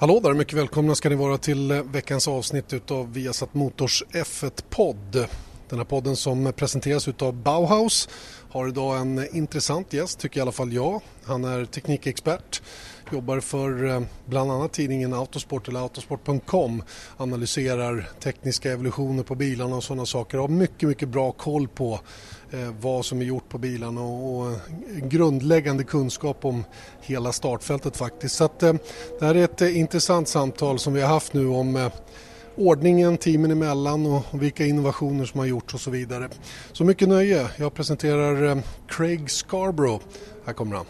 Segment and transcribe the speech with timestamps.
[0.00, 5.26] Hallå där, mycket välkomna ska ni vara till eh, veckans avsnitt utav Viasat Motors F1-podd.
[5.68, 8.08] Den här podden som presenteras utav Bauhaus
[8.50, 11.00] har idag en intressant gäst, tycker i alla fall jag.
[11.24, 12.62] Han är teknikexpert,
[13.12, 16.82] jobbar för eh, bland annat tidningen Autosport eller autosport.com,
[17.16, 20.38] analyserar tekniska evolutioner på bilarna och sådana saker.
[20.38, 22.00] Har mycket, mycket bra koll på
[22.50, 24.58] eh, vad som är gjort på bilarna och, eh,
[25.02, 26.64] grundläggande kunskap om
[27.00, 28.34] hela startfältet faktiskt.
[28.34, 28.78] Så att, det
[29.20, 31.90] här är ett intressant samtal som vi har haft nu om
[32.58, 36.28] ordningen teamen emellan och vilka innovationer som har gjorts och så vidare.
[36.72, 37.46] Så mycket nöje.
[37.56, 38.58] Jag presenterar eh,
[38.88, 40.04] Craig Scarborough.
[40.46, 40.86] Här kommer han.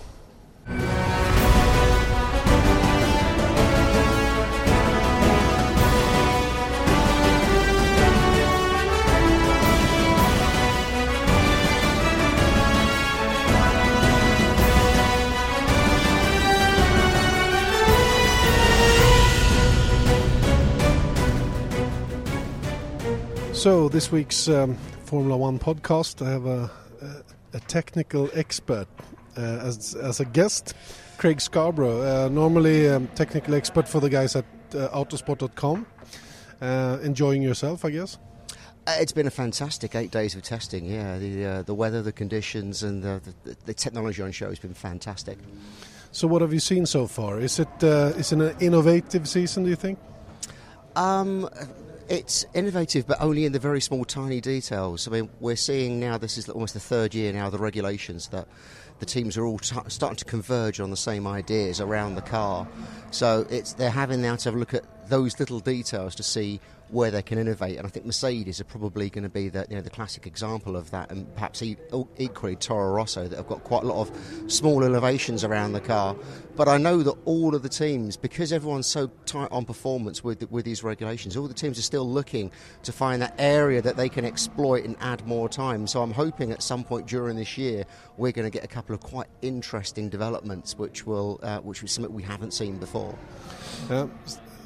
[23.58, 26.70] So this week's um, Formula One podcast, I have a,
[27.02, 28.86] a, a technical expert
[29.36, 30.74] uh, as as a guest,
[31.16, 32.02] Craig Scarborough.
[32.02, 35.86] Uh, normally, a um, technical expert for the guys at uh, Autosport.com.
[36.60, 38.16] Uh, enjoying yourself, I guess.
[38.86, 40.84] Uh, it's been a fantastic eight days of testing.
[40.84, 44.60] Yeah, the uh, the weather, the conditions, and the, the, the, technology on show has
[44.60, 45.36] been fantastic.
[46.12, 47.40] So, what have you seen so far?
[47.40, 49.64] Is it is it an innovative season?
[49.64, 49.98] Do you think?
[50.94, 51.48] Um,
[52.08, 55.06] it's innovative, but only in the very small, tiny details.
[55.06, 58.48] I mean, we're seeing now, this is almost the third year now, the regulations that
[58.98, 62.66] the teams are all t- starting to converge on the same ideas around the car.
[63.10, 66.60] So it's they're having now to have a look at those little details to see
[66.90, 67.76] where they can innovate.
[67.76, 70.76] And I think Mercedes are probably going to be the, you know, the classic example
[70.76, 74.82] of that, and perhaps equally Toro Rosso that have got quite a lot of small
[74.82, 76.16] innovations around the car.
[76.56, 80.50] But I know that all of the teams, because everyone's so tight on performance with
[80.50, 82.50] with these regulations, all the teams are still looking
[82.82, 85.86] to find that area that they can exploit and add more time.
[85.86, 87.84] So I'm hoping at some point during this year
[88.16, 91.92] we're going to get a couple of quite interesting developments, which will uh, which is
[91.92, 93.16] something we haven't seen before.
[93.90, 94.06] Uh,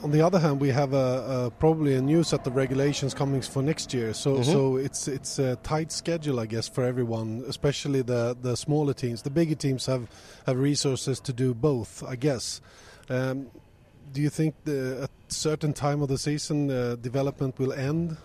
[0.02, 3.40] on the other hand, we have a, a, probably a new set of regulations coming
[3.40, 4.12] for next year.
[4.12, 4.42] So, mm-hmm.
[4.42, 9.22] so it's it's a tight schedule, I guess, for everyone, especially the the smaller teams.
[9.22, 10.08] The bigger teams have
[10.46, 12.60] have resources to do both, I guess.
[13.08, 13.50] Um,
[14.12, 18.16] do you think the, at certain time of the season uh, development will end?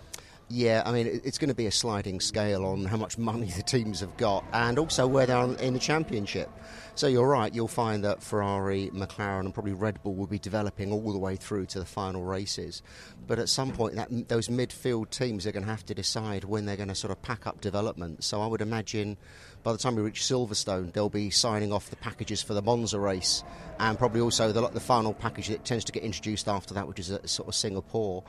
[0.50, 3.62] Yeah, I mean, it's going to be a sliding scale on how much money the
[3.62, 6.48] teams have got and also where they're in the championship.
[6.94, 10.90] So you're right, you'll find that Ferrari, McLaren, and probably Red Bull will be developing
[10.90, 12.82] all the way through to the final races.
[13.26, 16.64] But at some point, that, those midfield teams are going to have to decide when
[16.64, 18.24] they're going to sort of pack up development.
[18.24, 19.16] So I would imagine
[19.62, 22.98] by the time we reach Silverstone, they'll be signing off the packages for the Monza
[22.98, 23.44] race
[23.78, 26.98] and probably also the, the final package that tends to get introduced after that, which
[26.98, 28.24] is a, sort of Singapore.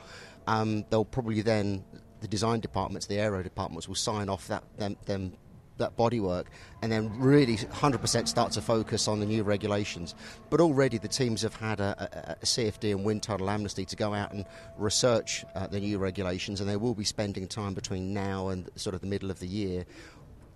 [0.46, 1.82] Um, they'll probably then
[2.20, 5.32] the design departments, the aero departments will sign off that them, them
[5.80, 6.44] that bodywork
[6.82, 10.14] and then really 100% start to focus on the new regulations.
[10.48, 13.96] But already the teams have had a, a, a CFD and wind tunnel amnesty to
[13.96, 14.44] go out and
[14.78, 18.94] research uh, the new regulations, and they will be spending time between now and sort
[18.94, 19.84] of the middle of the year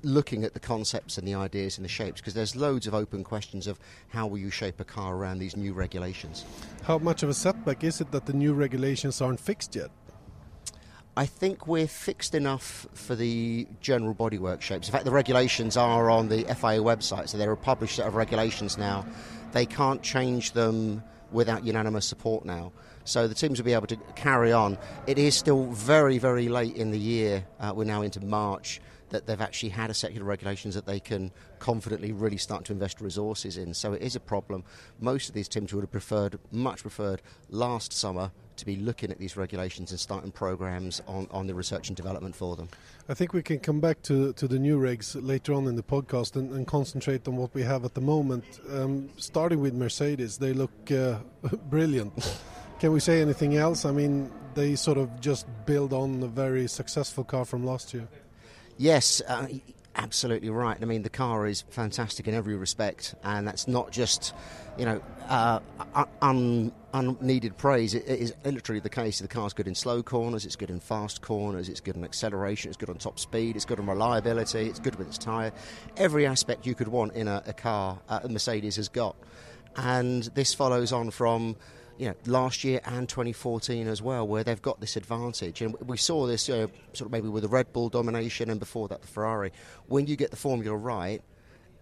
[0.03, 3.25] looking at the concepts and the ideas and the shapes because there's loads of open
[3.25, 6.45] questions of how will you shape a car around these new regulations.
[6.83, 9.91] How much of a setback is it that the new regulations aren't fixed yet?
[11.17, 14.89] I think we're fixed enough for the general bodywork shapes.
[14.89, 18.17] In fact, the regulations are on the FIA website, so they're a published set of
[18.17, 19.07] regulations now.
[19.53, 22.73] They can't change them without unanimous support now.
[23.05, 24.77] So the teams will be able to carry on.
[25.07, 27.45] It is still very, very late in the year.
[27.61, 28.81] Uh, we're now into March
[29.15, 31.31] that they've actually had a of regulations that they can
[31.61, 33.73] confidently really start to invest resources in.
[33.73, 34.65] So it is a problem.
[35.01, 39.19] Most of these teams would have preferred, much preferred, last summer to be looking at
[39.19, 42.69] these regulations and starting programs on, on the research and development for them.
[43.09, 45.83] I think we can come back to, to the new regs later on in the
[45.83, 48.45] podcast and, and concentrate on what we have at the moment.
[48.71, 51.19] Um, starting with Mercedes, they look uh,
[51.71, 52.13] brilliant.
[52.81, 53.85] Can we say anything else?
[53.85, 58.09] I mean, they sort of just build on a very successful car from last year.
[58.76, 59.47] Yes, uh,
[59.94, 60.76] absolutely right.
[60.81, 64.35] I mean, the car is fantastic in every respect, and that's not just,
[64.76, 65.61] you know, uh,
[66.21, 67.94] un, unneeded praise.
[67.94, 69.21] It, is literally the case.
[69.21, 72.69] The car's good in slow corners, it's good in fast corners, it's good in acceleration,
[72.69, 75.53] it's good on top speed, it's good on reliability, it's good with its tyre.
[75.97, 79.15] Every aspect you could want in a, a car, uh, Mercedes has got.
[79.76, 81.56] And this follows on from
[81.99, 85.62] you know, last year and 2014 as well, where they've got this advantage.
[85.62, 86.70] And we saw this sort
[87.00, 89.52] of maybe with the Red Bull domination and before that the Ferrari.
[89.87, 91.23] When you get the formula right,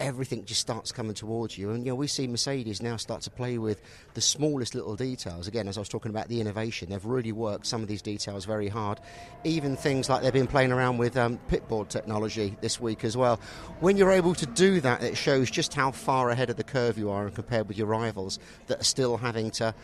[0.03, 1.71] everything just starts coming towards you.
[1.71, 3.81] And you know, we see Mercedes now start to play with
[4.15, 5.47] the smallest little details.
[5.47, 8.45] Again, as I was talking about the innovation, they've really worked some of these details
[8.45, 9.01] very hard.
[9.45, 13.41] Even things like they've been playing around with um, pitboard technology this week as well.
[13.81, 16.99] When you're able to do that, it shows just how far ahead of the curve
[16.99, 19.75] you are and compared with your rivals that are still having to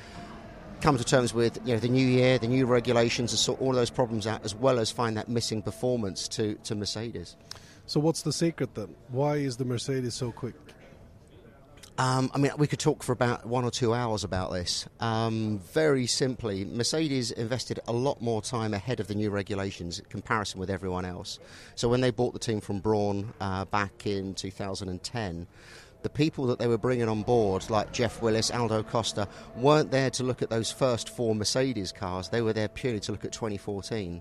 [0.81, 3.73] come to terms with you know the new year, the new regulations, and sort all
[3.73, 7.37] those problems out, as well as find that missing performance to, to Mercedes.
[7.89, 8.95] So, what's the secret then?
[9.09, 10.55] Why is the Mercedes so quick?
[11.97, 14.87] Um, I mean, we could talk for about one or two hours about this.
[15.01, 20.05] Um, very simply, Mercedes invested a lot more time ahead of the new regulations in
[20.05, 21.39] comparison with everyone else.
[21.77, 25.47] So, when they bought the team from Brawn uh, back in 2010,
[26.03, 29.27] the people that they were bringing on board, like Geoff Willis, Aldo Costa,
[29.57, 32.29] weren't there to look at those first four Mercedes cars.
[32.29, 34.21] They were there purely to look at 2014.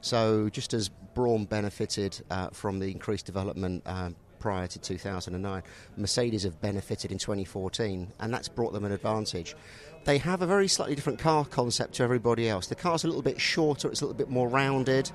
[0.00, 5.62] So, just as Brawn benefited uh, from the increased development uh, prior to 2009,
[5.96, 9.56] Mercedes have benefited in 2014, and that's brought them an advantage.
[10.04, 12.68] They have a very slightly different car concept to everybody else.
[12.68, 15.10] The car's a little bit shorter, it's a little bit more rounded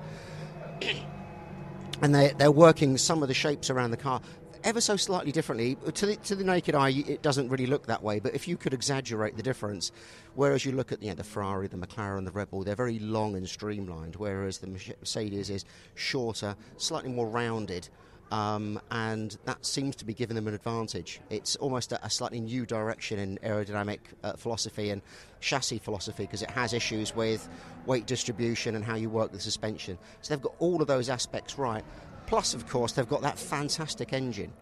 [2.02, 4.20] and they, they're working some of the shapes around the car
[4.64, 5.76] ever so slightly differently.
[5.92, 8.56] To the, to the naked eye, it doesn't really look that way, but if you
[8.56, 9.92] could exaggerate the difference,
[10.34, 12.98] whereas you look at you know, the Ferrari, the McLaren, the Red Bull, they're very
[12.98, 15.64] long and streamlined, whereas the Mercedes is
[15.94, 17.88] shorter, slightly more rounded.
[18.32, 21.20] Um, and that seems to be giving them an advantage.
[21.30, 25.02] It's almost a, a slightly new direction in aerodynamic uh, philosophy and
[25.40, 27.48] chassis philosophy because it has issues with
[27.86, 29.98] weight distribution and how you work the suspension.
[30.22, 31.84] So they've got all of those aspects right.
[32.26, 34.52] Plus, of course, they've got that fantastic engine.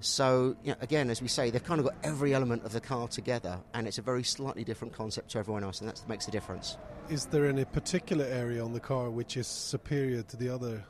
[0.00, 2.80] So, you know, again, as we say, they've kind of got every element of the
[2.80, 6.24] car together, and it's a very slightly different concept to everyone else, and that makes
[6.24, 6.78] the difference.
[7.10, 10.82] Is there any particular area on the car which is superior to the other?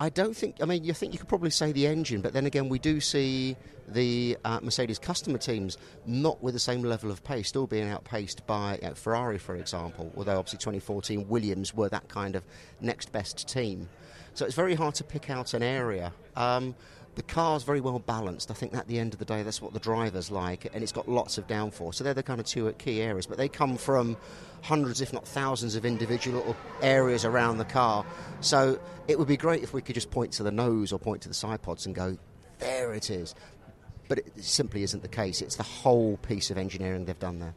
[0.00, 0.56] I don't think.
[0.62, 3.00] I mean, you think you could probably say the engine, but then again, we do
[3.00, 3.56] see
[3.88, 5.76] the uh, Mercedes customer teams
[6.06, 9.56] not with the same level of pace, still being outpaced by you know, Ferrari, for
[9.56, 10.12] example.
[10.16, 12.44] Although obviously 2014 Williams were that kind of
[12.80, 13.88] next best team.
[14.38, 16.12] So it's very hard to pick out an area.
[16.36, 16.76] Um,
[17.16, 18.52] the car's very well balanced.
[18.52, 20.92] I think at the end of the day, that's what the drivers like, and it's
[20.92, 21.96] got lots of downforce.
[21.96, 23.26] So they're the kind of two key areas.
[23.26, 24.16] But they come from
[24.62, 28.06] hundreds, if not thousands, of individual areas around the car.
[28.40, 31.22] So it would be great if we could just point to the nose or point
[31.22, 32.16] to the side pods and go,
[32.60, 33.34] there it is.
[34.06, 35.42] But it simply isn't the case.
[35.42, 37.54] It's the whole piece of engineering they've done there.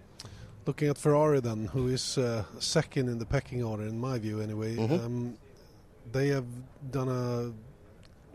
[0.66, 4.42] Looking at Ferrari, then, who is uh, second in the pecking order, in my view,
[4.42, 4.78] anyway.
[4.78, 5.06] Mm-hmm.
[5.06, 5.38] Um,
[6.12, 6.46] they have
[6.92, 7.52] done a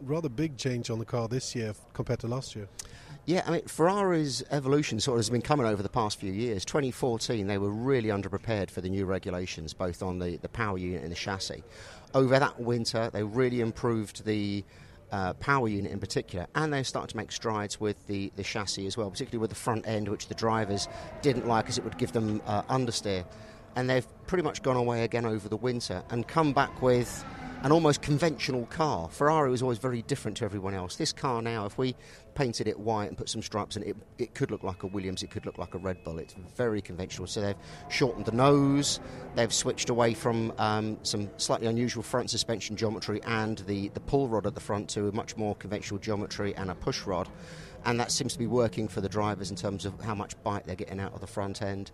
[0.02, 2.68] rather big change on the car this year compared to last year.
[3.24, 6.64] Yeah, I mean, Ferrari's evolution sort of has been coming over the past few years.
[6.64, 11.02] 2014, they were really underprepared for the new regulations, both on the, the power unit
[11.02, 11.64] and the chassis.
[12.14, 14.64] Over that winter, they really improved the
[15.10, 18.86] uh, power unit in particular, and they started to make strides with the, the chassis
[18.86, 20.86] as well, particularly with the front end, which the drivers
[21.20, 23.24] didn't like as it would give them uh, understeer.
[23.74, 27.24] And they've pretty much gone away again over the winter and come back with
[27.62, 29.08] an almost conventional car.
[29.08, 30.96] Ferrari was always very different to everyone else.
[30.96, 31.96] This car now, if we
[32.34, 35.22] painted it white and put some stripes in it, it could look like a Williams,
[35.22, 36.18] it could look like a Red Bull.
[36.18, 37.26] It's very conventional.
[37.26, 37.56] So they've
[37.88, 39.00] shortened the nose,
[39.34, 44.28] they've switched away from um, some slightly unusual front suspension geometry and the, the pull
[44.28, 47.28] rod at the front to a much more conventional geometry and a push rod.
[47.84, 50.66] And that seems to be working for the drivers in terms of how much bite
[50.66, 51.92] they're getting out of the front end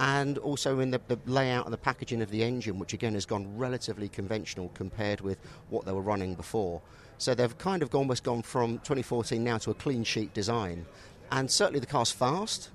[0.00, 3.26] and also in the, the, layout and the packaging of the engine, which again has
[3.26, 5.38] gone relatively conventional compared with
[5.68, 6.80] what they were running before.
[7.18, 10.86] So they've kind of almost gone from 2014 now to a clean sheet design.
[11.30, 12.70] And certainly the car's fast.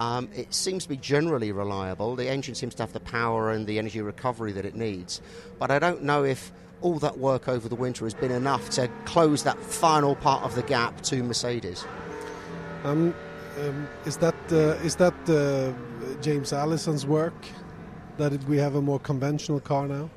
[0.00, 2.14] Um, it seems to be generally reliable.
[2.14, 5.22] The engine seems to have the power and the energy recovery that it needs.
[5.58, 6.52] But I don't know if
[6.82, 10.54] all that work over the winter has been enough to close that final part of
[10.54, 11.86] the gap to Mercedes.
[12.84, 13.14] Um,
[13.58, 15.72] um, is that uh, is that uh,
[16.20, 17.46] James Allison's work
[18.18, 20.10] that we have a more conventional car now?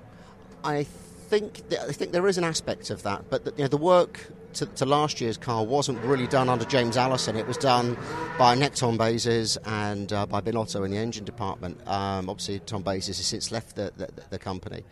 [0.63, 3.77] I think I think there is an aspect of that, but the, you know, the
[3.77, 7.35] work to, to, last year's car wasn't really done under James Allison.
[7.35, 7.95] It was done
[8.37, 11.79] by Nick Tombazis and uh, by Binotto in the engine department.
[11.87, 14.83] Um, obviously, Tombazis has since left the, the, the, company.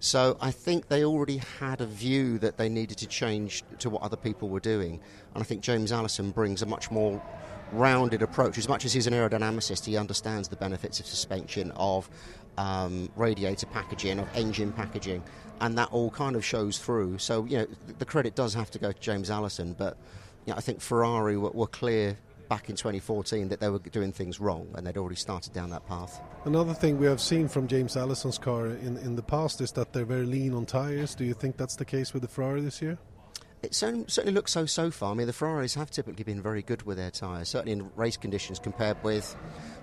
[0.00, 4.02] So I think they already had a view that they needed to change to what
[4.02, 5.00] other people were doing.
[5.34, 7.22] And I think James Allison brings a much more
[7.72, 8.58] rounded approach.
[8.58, 12.08] As much as he's an aerodynamicist, he understands the benefits of suspension, of
[12.56, 15.22] um, radiator packaging, of engine packaging,
[15.60, 17.18] and that all kind of shows through.
[17.18, 17.66] So, you know,
[17.98, 19.96] the credit does have to go to James Allison, but
[20.46, 24.10] you know, I think Ferrari were, were clear back in 2014 that they were doing
[24.10, 26.20] things wrong and they'd already started down that path.
[26.46, 29.92] Another thing we have seen from James Allison's car in, in the past is that
[29.92, 31.14] they're very lean on tyres.
[31.14, 32.98] Do you think that's the case with the Ferrari this year?
[33.62, 35.12] It certainly looks so so far.
[35.12, 38.16] I mean, the Ferraris have typically been very good with their tyres, certainly in race
[38.16, 39.36] conditions compared with.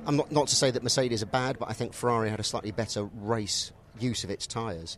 [0.05, 2.43] I'm not not to say that Mercedes are bad, but I think Ferrari had a
[2.43, 4.97] slightly better race use of its tyres,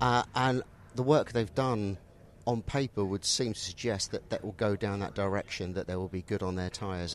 [0.00, 0.62] uh, and
[0.96, 1.98] the work they've done
[2.46, 5.94] on paper would seem to suggest that that will go down that direction, that they
[5.96, 7.14] will be good on their tyres.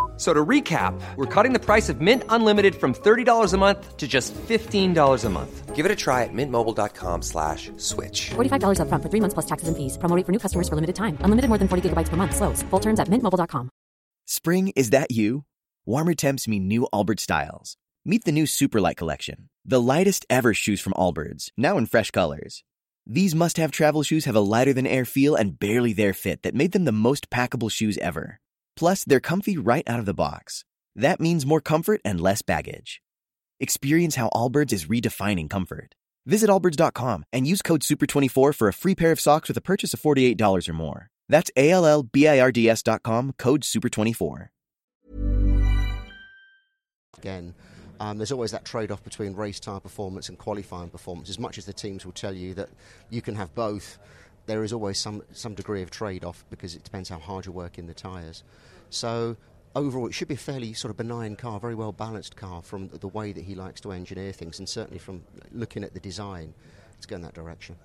[0.21, 4.07] So to recap, we're cutting the price of Mint Unlimited from $30 a month to
[4.07, 5.75] just $15 a month.
[5.75, 8.29] Give it a try at mintmobile.com slash switch.
[8.29, 9.97] $45 up front for three months plus taxes and fees.
[9.97, 11.17] Promo for new customers for limited time.
[11.21, 12.35] Unlimited more than 40 gigabytes per month.
[12.35, 12.61] Slows.
[12.69, 13.71] Full terms at mintmobile.com.
[14.27, 15.43] Spring, is that you?
[15.87, 17.75] Warmer temps mean new Allbirds styles.
[18.05, 19.49] Meet the new Superlight collection.
[19.65, 22.63] The lightest ever shoes from Allbirds, now in fresh colors.
[23.07, 26.85] These must-have travel shoes have a lighter-than-air feel and barely there fit that made them
[26.85, 28.39] the most packable shoes ever.
[28.75, 30.63] Plus, they're comfy right out of the box.
[30.95, 33.01] That means more comfort and less baggage.
[33.59, 35.95] Experience how Allbirds is redefining comfort.
[36.25, 39.93] Visit allbirds.com and use code SUPER24 for a free pair of socks with a purchase
[39.93, 41.09] of $48 or more.
[41.29, 44.47] That's A-L-L-B-I-R-D-S.com, code SUPER24.
[47.17, 47.53] Again,
[47.99, 51.29] um, there's always that trade off between race tyre performance and qualifying performance.
[51.29, 52.69] As much as the teams will tell you that
[53.11, 53.99] you can have both,
[54.45, 57.51] there is always some, some degree of trade off because it depends how hard you
[57.51, 58.43] work in the tyres.
[58.89, 59.37] So
[59.75, 62.89] overall, it should be a fairly sort of benign car, very well balanced car from
[62.89, 66.53] the way that he likes to engineer things, and certainly from looking at the design,
[66.97, 67.75] it's going that direction.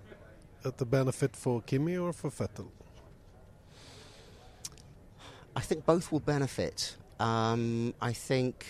[0.64, 2.68] At the benefit for Kimi or for Vettel?
[5.54, 6.96] I think both will benefit.
[7.18, 8.66] Um, I think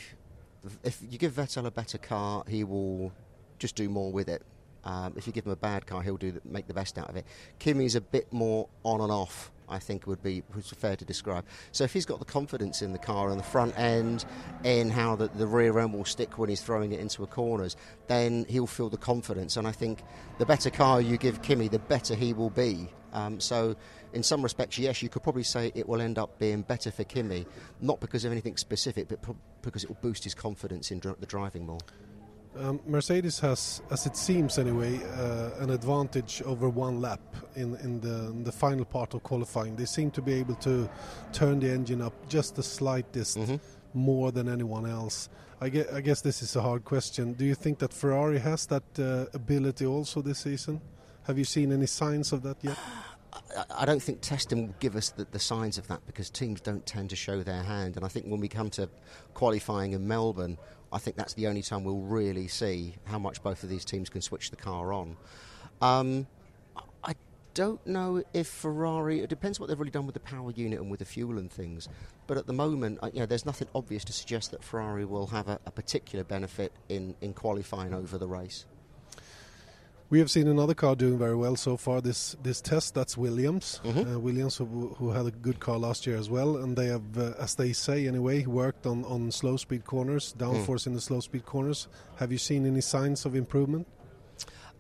[0.85, 3.13] if you give Vettel a better car, he will
[3.59, 4.43] just do more with it.
[4.87, 7.11] Um, if you give him a bad car, he'll do the, make the best out
[7.11, 7.27] of it.
[7.59, 9.51] Kimi's a bit more on and off.
[9.69, 11.45] I think would be fair to describe.
[11.73, 14.25] So if he's got the confidence in the car and the front end,
[14.63, 17.77] in how the, the rear end will stick when he's throwing it into a corners,
[18.07, 19.57] then he'll feel the confidence.
[19.57, 20.05] And I think
[20.39, 22.89] the better car you give Kimi, the better he will be.
[23.13, 23.75] Um, so
[24.13, 27.03] in some respects, yes, you could probably say it will end up being better for
[27.03, 27.45] Kimi,
[27.81, 31.19] not because of anything specific, but pro- because it will boost his confidence in dr-
[31.19, 31.81] the driving more.
[32.59, 37.21] Um, Mercedes has, as it seems anyway, uh, an advantage over one lap
[37.55, 39.77] in, in, the, in, the, final part of qualifying.
[39.77, 40.89] They seem to be able to
[41.33, 43.57] turn the engine up just the slightest mm-hmm.
[43.93, 45.29] more than anyone else.
[45.61, 47.35] I guess, I guess, this is a hard question.
[47.35, 50.81] Do you think that Ferrari has that uh, ability also this season?
[51.25, 52.79] Have you seen any signs of that yet?
[53.71, 56.85] I don't think testing will give us the, the, signs of that because teams don't
[56.87, 57.97] tend to show their hand.
[57.97, 58.89] And I think when we come to
[59.35, 60.59] qualifying in Melbourne,
[60.93, 64.09] I think that's the only time we'll really see how much both of these teams
[64.09, 65.17] can switch the car on.
[65.81, 66.27] Um,
[67.05, 67.15] I
[67.55, 69.21] don't know if Ferrari.
[69.21, 71.51] It depends what they've really done with the power unit and with the fuel and
[71.51, 71.89] things.
[72.27, 75.49] But at the moment, you know, there's nothing obvious to suggest that Ferrari will have
[75.49, 78.67] a, a particular benefit in, in qualifying over the race.
[80.09, 82.95] We have seen another car doing very well so far this this test.
[82.95, 83.81] That's Williams.
[83.85, 84.15] Mm-hmm.
[84.15, 87.19] Uh, Williams, who, who, had a good car last year as well, and they have,
[87.19, 90.89] uh, as they say anyway, worked on, on slow speed corners, downforce mm.
[90.89, 91.89] in the slow speed corners.
[92.17, 93.89] Have you seen any signs of improvement?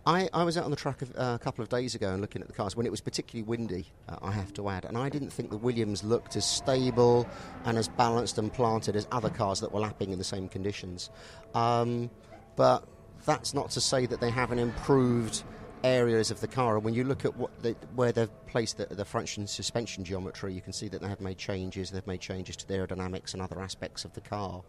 [0.06, 2.20] I, I was out on the track a, uh, a couple of days ago and
[2.20, 4.96] looking at the cars when it was particularly windy, uh, I have to add, and
[4.96, 7.28] I didn't think the Williams looked as stable
[7.64, 11.10] and as balanced and planted as other cars that were lapping in the same conditions.
[11.56, 12.08] Um,
[12.54, 12.86] but
[13.26, 15.42] that's not to say that they haven't improved
[15.84, 16.76] areas of the car.
[16.76, 20.04] And when you look at what they, where they've placed the, the front and suspension
[20.04, 21.90] geometry, you can see that they have made changes.
[21.90, 24.62] They've made changes to the aerodynamics and other aspects of the car.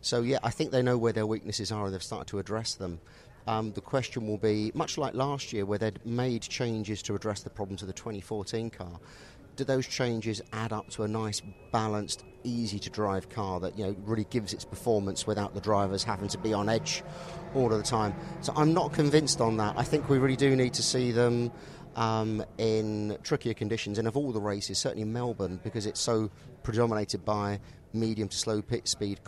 [0.00, 2.74] So yeah, I think they know where their weaknesses are and they've started to address
[2.74, 3.00] them.
[3.46, 7.42] Um, the question will be much like last year, where they'd made changes to address
[7.42, 9.00] the problems of the 2014 car
[9.56, 13.84] do those changes add up to a nice, balanced, easy to drive car that you
[13.84, 17.02] know really gives its performance without the drivers having to be on edge
[17.54, 18.14] all of the time?
[18.40, 19.74] So I'm not convinced on that.
[19.76, 21.52] I think we really do need to see them.
[21.96, 26.30] Um, in trickier conditions, and of all the races, certainly Melbourne, because it's so
[26.62, 27.58] predominated by
[27.92, 29.18] medium to slow pit speed,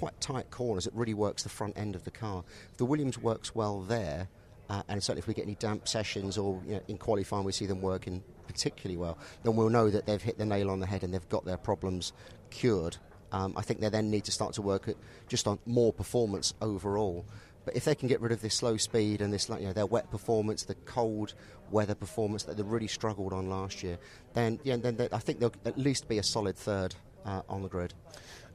[0.00, 2.44] quite tight corners, it really works the front end of the car.
[2.76, 4.28] The Williams works well there,
[4.68, 7.52] uh, and certainly if we get any damp sessions or you know, in qualifying we
[7.52, 10.86] see them working particularly well, then we'll know that they've hit the nail on the
[10.86, 12.12] head and they've got their problems
[12.50, 12.96] cured.
[13.32, 14.96] Um, I think they then need to start to work at
[15.28, 17.24] just on more performance overall.
[17.64, 19.86] But if they can get rid of this slow speed and this, you know, their
[19.86, 21.34] wet performance, the cold
[21.70, 23.98] weather performance that they really struggled on last year,
[24.34, 27.62] then yeah, then they, I think they'll at least be a solid third uh, on
[27.62, 27.94] the grid.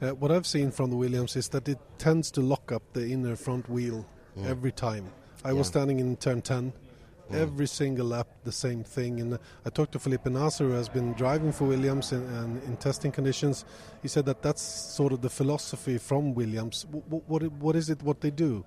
[0.02, 3.10] Uh, what I've seen from the Williams is that it tends to lock up the
[3.10, 4.06] inner front wheel
[4.38, 4.46] mm.
[4.46, 5.06] every time.
[5.44, 5.54] I yeah.
[5.54, 6.74] was standing in turn 10
[7.32, 7.36] mm.
[7.36, 9.22] every single lap the same thing.
[9.22, 12.78] And I talked to Felipe Nasr, who has been driving for Williams in, in, in,
[12.78, 13.64] testing conditions.
[14.02, 16.86] He said that that's sort of the philosophy from Williams.
[16.92, 18.02] What, what, what is it?
[18.04, 18.66] What they do?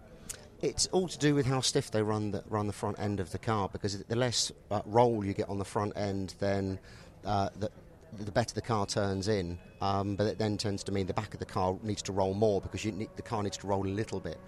[0.60, 3.30] It's all to do with how stiff they run the, run the front end of
[3.30, 6.80] the car because the less uh, roll you get on the front end, then
[7.24, 7.70] uh, the,
[8.18, 9.58] the better the car turns in.
[9.80, 12.34] Um, but it then tends to mean the back of the car needs to roll
[12.34, 14.38] more because need, the car needs to roll a little bit.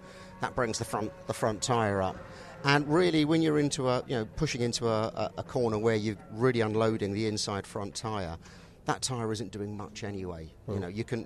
[0.41, 2.17] That brings the front the front tyre up.
[2.65, 5.95] And really, when you're into a you know pushing into a, a, a corner where
[5.95, 8.37] you're really unloading the inside front tyre,
[8.85, 10.51] that tyre isn't doing much anyway.
[10.67, 10.81] You hmm.
[10.81, 11.25] know, you can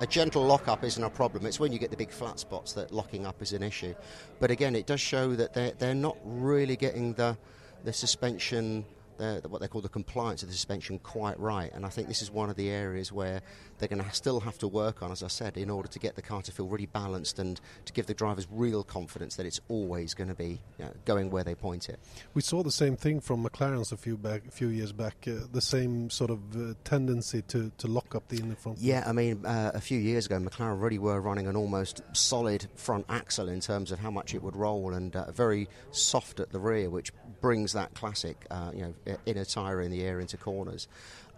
[0.00, 1.46] a gentle lockup isn't a problem.
[1.46, 3.94] It's when you get the big flat spots that locking up is an issue.
[4.40, 7.36] But again, it does show that they're they're not really getting the
[7.84, 8.84] the suspension
[9.18, 11.70] the, what they call the compliance of the suspension quite right.
[11.72, 13.42] And I think this is one of the areas where
[13.78, 16.16] they're going to still have to work on, as I said, in order to get
[16.16, 19.60] the car to feel really balanced and to give the drivers real confidence that it's
[19.68, 21.98] always going to be you know, going where they point it.
[22.34, 25.26] We saw the same thing from McLaren's a few back, a few years back.
[25.26, 28.78] Uh, the same sort of uh, tendency to, to lock up the inner front.
[28.78, 32.66] Yeah, I mean, uh, a few years ago, McLaren really were running an almost solid
[32.74, 36.50] front axle in terms of how much it would roll, and uh, very soft at
[36.50, 38.94] the rear, which brings that classic, uh, you know,
[39.26, 40.88] inner tyre in the air into corners.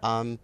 [0.03, 0.39] Um,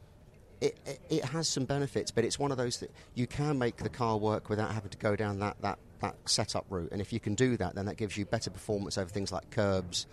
[0.62, 3.78] it, it, it, has some benefits, but it's one of those that you can make
[3.78, 6.92] the car work without having to go down that, that, that setup route.
[6.92, 9.50] And if you can do that, then that gives you better performance over things like
[9.52, 10.08] curbs,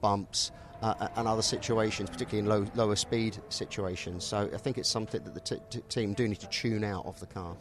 [0.00, 4.24] bumps, uh, and other situations, particularly in low, lower speed situations.
[4.24, 7.06] So I think it's something that the t- t- team do need to tune out
[7.06, 7.56] of the car.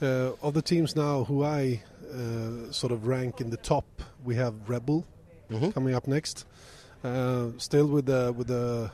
[0.00, 3.84] Uh, of the teams now who I uh, sort of rank in the top,
[4.24, 5.06] we have Red Bull
[5.50, 5.70] mm-hmm.
[5.70, 6.46] coming up next.
[7.06, 8.90] Uh, still with the with the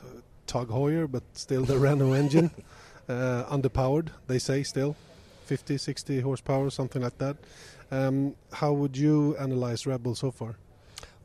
[0.47, 2.51] Tag Heuer, but still the Renault engine,
[3.09, 4.97] uh, underpowered, they say still,
[5.47, 7.39] 50, 60 horsepower, something like that.
[7.91, 10.57] Um, how would you analyze Red Bull so far?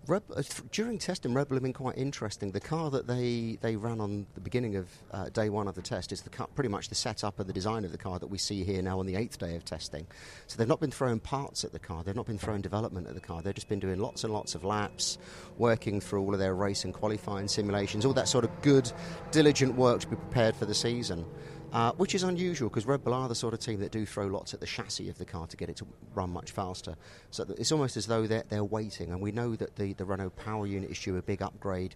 [0.07, 2.51] Red, uh, during testing, Red Bull have been quite interesting.
[2.51, 5.81] The car that they, they ran on the beginning of uh, day one of the
[5.81, 8.27] test is the car, pretty much the setup and the design of the car that
[8.27, 10.07] we see here now on the eighth day of testing.
[10.47, 13.15] So they've not been throwing parts at the car, they've not been throwing development at
[13.15, 15.17] the car, they've just been doing lots and lots of laps,
[15.57, 18.89] working through all of their race and qualifying simulations, all that sort of good,
[19.31, 21.25] diligent work to be prepared for the season
[21.73, 24.27] uh, which is unusual because Red Bull are the sort of team that do throw
[24.27, 26.95] lots at the chassis of the car to get it to run much faster.
[27.31, 30.31] So it's almost as though they're, they're waiting, and we know that the, the Renault
[30.31, 31.95] power unit is due a big upgrade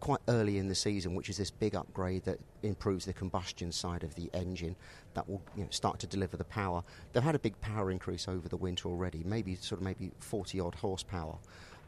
[0.00, 4.02] quite early in the season, which is this big upgrade that improves the combustion side
[4.02, 4.74] of the engine
[5.14, 6.82] that will you know, start to deliver the power.
[7.12, 10.58] They've had a big power increase over the winter already, maybe sort of maybe 40
[10.60, 11.36] odd horsepower.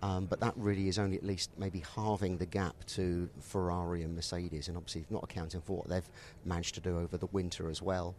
[0.03, 4.17] Um, but that really is only at least maybe halving the gap to Ferrari and
[4.17, 6.09] Mercedes, and obviously not accounting for what they've
[6.45, 8.17] managed to do over the winter as well.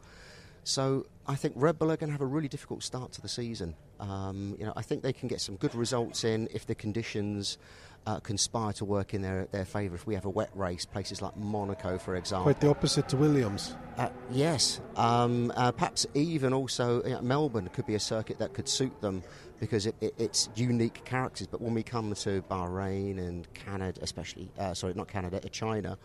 [0.63, 3.28] So I think Red Bull are going to have a really difficult start to the
[3.28, 3.76] season.
[4.00, 7.58] Um, you know, I think they can get some good results in if the conditions
[8.06, 9.96] uh, conspire to work in their their favour.
[9.96, 13.17] If we have a wet race, places like Monaco, for example, quite the opposite to
[13.17, 13.76] Williams.
[13.98, 18.54] Uh, yes, um, uh, perhaps even also you know, Melbourne could be a circuit that
[18.54, 19.24] could suit them
[19.63, 21.47] because it, it, it's unique characters.
[21.47, 25.97] But when we come to Bahrain and Canada, especially, uh, sorry, not Canada, uh, China,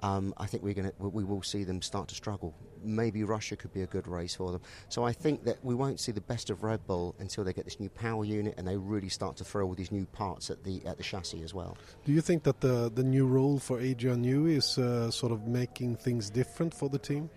[0.00, 2.54] um, I think we're going to we will see them start to struggle.
[2.84, 4.60] Maybe Russia could be a good race for them.
[4.90, 7.64] So I think that we won't see the best of Red Bull until they get
[7.64, 10.62] this new power unit and they really start to throw all these new parts at
[10.62, 11.76] the at the chassis as well.
[12.04, 15.48] Do you think that the the new role for Adrian Newey is uh, sort of
[15.48, 17.28] making things different for the team?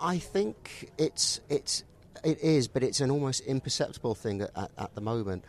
[0.00, 1.84] I think it's it's
[2.24, 5.44] it is, but it's an almost imperceptible thing at, at, at the moment.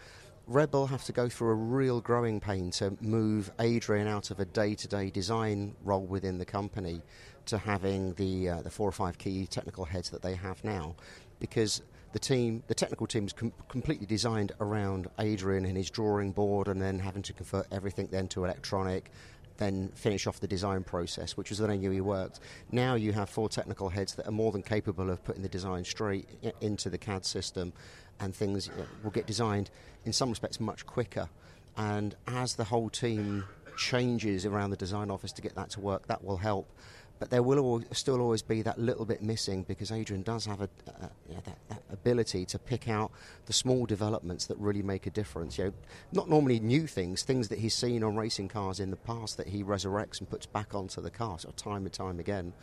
[0.47, 4.39] Red Bull have to go through a real growing pain to move Adrian out of
[4.39, 7.01] a day-to-day design role within the company
[7.47, 10.95] to having the uh, the four or five key technical heads that they have now,
[11.39, 16.31] because the team, the technical team, is com- completely designed around Adrian and his drawing
[16.31, 19.11] board, and then having to convert everything then to electronic,
[19.57, 22.39] then finish off the design process, which was the way Newey worked.
[22.71, 25.83] Now you have four technical heads that are more than capable of putting the design
[25.83, 26.27] straight
[26.61, 27.73] into the CAD system,
[28.19, 28.69] and things
[29.03, 29.69] will get designed
[30.05, 31.29] in some respects much quicker.
[31.77, 33.45] And as the whole team
[33.77, 36.69] changes around the design office to get that to work, that will help
[37.19, 40.69] but there will still always be that little bit missing because Adrian does have a,
[40.87, 43.11] a you know, that, that, ability to pick out
[43.45, 45.57] the small developments that really make a difference.
[45.57, 45.73] You know,
[46.11, 49.47] not normally new things, things that he's seen on racing cars in the past that
[49.47, 52.53] he resurrects and puts back onto the car, sort of time and time again.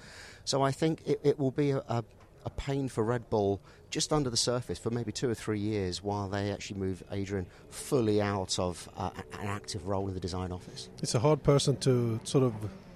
[0.45, 2.05] So I think it, it will be a, a,
[2.45, 3.61] a pain for Red Bull
[3.91, 7.47] just under the surface for maybe two or three years while they actually move Adrian
[7.71, 9.11] fully out of uh,
[9.41, 10.89] an active role in the design office.
[11.03, 12.55] It's a hard person to sort of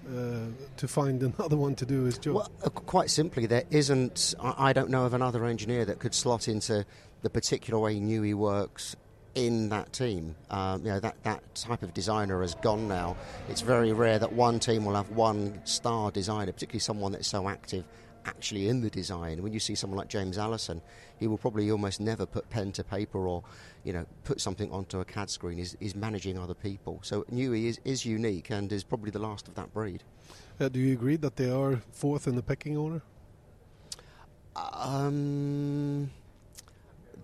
[0.09, 2.35] uh, to find another one to do his job?
[2.37, 4.35] Well, uh, quite simply, there isn't.
[4.41, 6.85] I, don't know of another engineer that could slot into
[7.23, 8.97] the particular way Newey works
[9.35, 10.35] in that team.
[10.51, 13.17] Um, you know that that type of designer has gone now.
[13.49, 17.49] It's very rare that one team will have one star designer, particularly someone that's so
[17.49, 17.85] active
[18.25, 19.43] actually in the design.
[19.43, 20.83] When you see someone like James Allison,
[21.19, 23.43] he will probably almost never put pen to paper or,
[23.85, 25.59] you know, put something onto a CAD screen.
[25.59, 27.01] He's, he's managing other people.
[27.03, 30.03] So Newey is, is unique and is probably the last of that breed.
[30.61, 33.03] Uh, do you agree that they are fourth in the pecking order?
[34.57, 36.11] Um,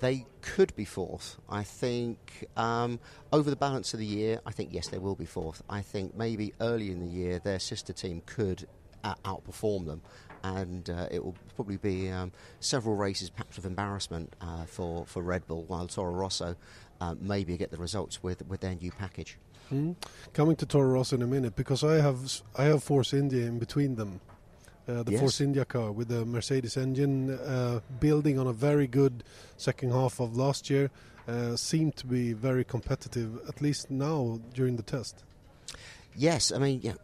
[0.01, 1.39] they could be fourth.
[1.49, 2.99] I think um,
[3.33, 5.63] over the balance of the year, I think yes, they will be fourth.
[5.71, 8.67] I think maybe early in the year, their sister team could
[9.05, 10.03] uh, outperform them,
[10.43, 15.23] and uh, it will probably be um, several races, perhaps of embarrassment uh, for for
[15.23, 16.57] Red Bull, while Toro Rosso
[17.01, 19.39] uh, maybe get the results with with their new package.
[19.73, 19.97] Mm.
[20.35, 23.59] Coming to Toro Rosso in a minute, because I have I have Force India in
[23.59, 24.21] between them.
[24.89, 25.21] Uh, the Yes.
[25.21, 29.23] Force India car with the Mercedes engine, uh, building on a very good
[29.57, 30.91] second half of last year,
[31.29, 35.23] uh, seemed to be very competitive, at least now during the test.
[36.17, 36.95] Yes, I mean, yeah,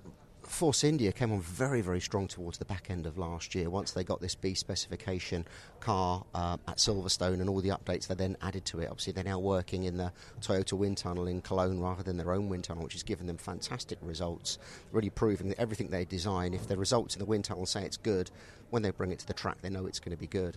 [0.48, 3.68] Force India came on very, very strong towards the back end of last year.
[3.68, 5.46] Once they got this B specification
[5.78, 8.88] car uh, at Silverstone and all the updates they then added to it.
[8.90, 12.48] Obviously, they're now working in the Toyota wind tunnel in Cologne rather than their own
[12.48, 14.58] wind tunnel, which has given them fantastic results.
[14.90, 17.98] Really proving that everything they design, if the results in the wind tunnel say it's
[17.98, 18.30] good,
[18.70, 20.56] when they bring it to the track, they know it's going to be good.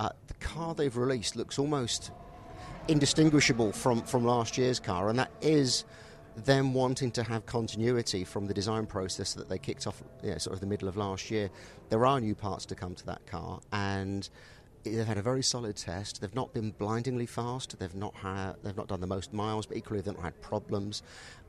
[0.00, 2.10] Uh, the car they've released looks almost
[2.88, 5.84] indistinguishable from, from last year's car, and that is
[6.36, 10.38] them wanting to have continuity from the design process that they kicked off, you know,
[10.38, 11.50] sort of the middle of last year.
[11.88, 14.28] There are new parts to come to that car, and
[14.84, 16.20] they've had a very solid test.
[16.20, 17.78] They've not been blindingly fast.
[17.78, 21.02] They've not had, they've not done the most miles, but equally they've not had problems.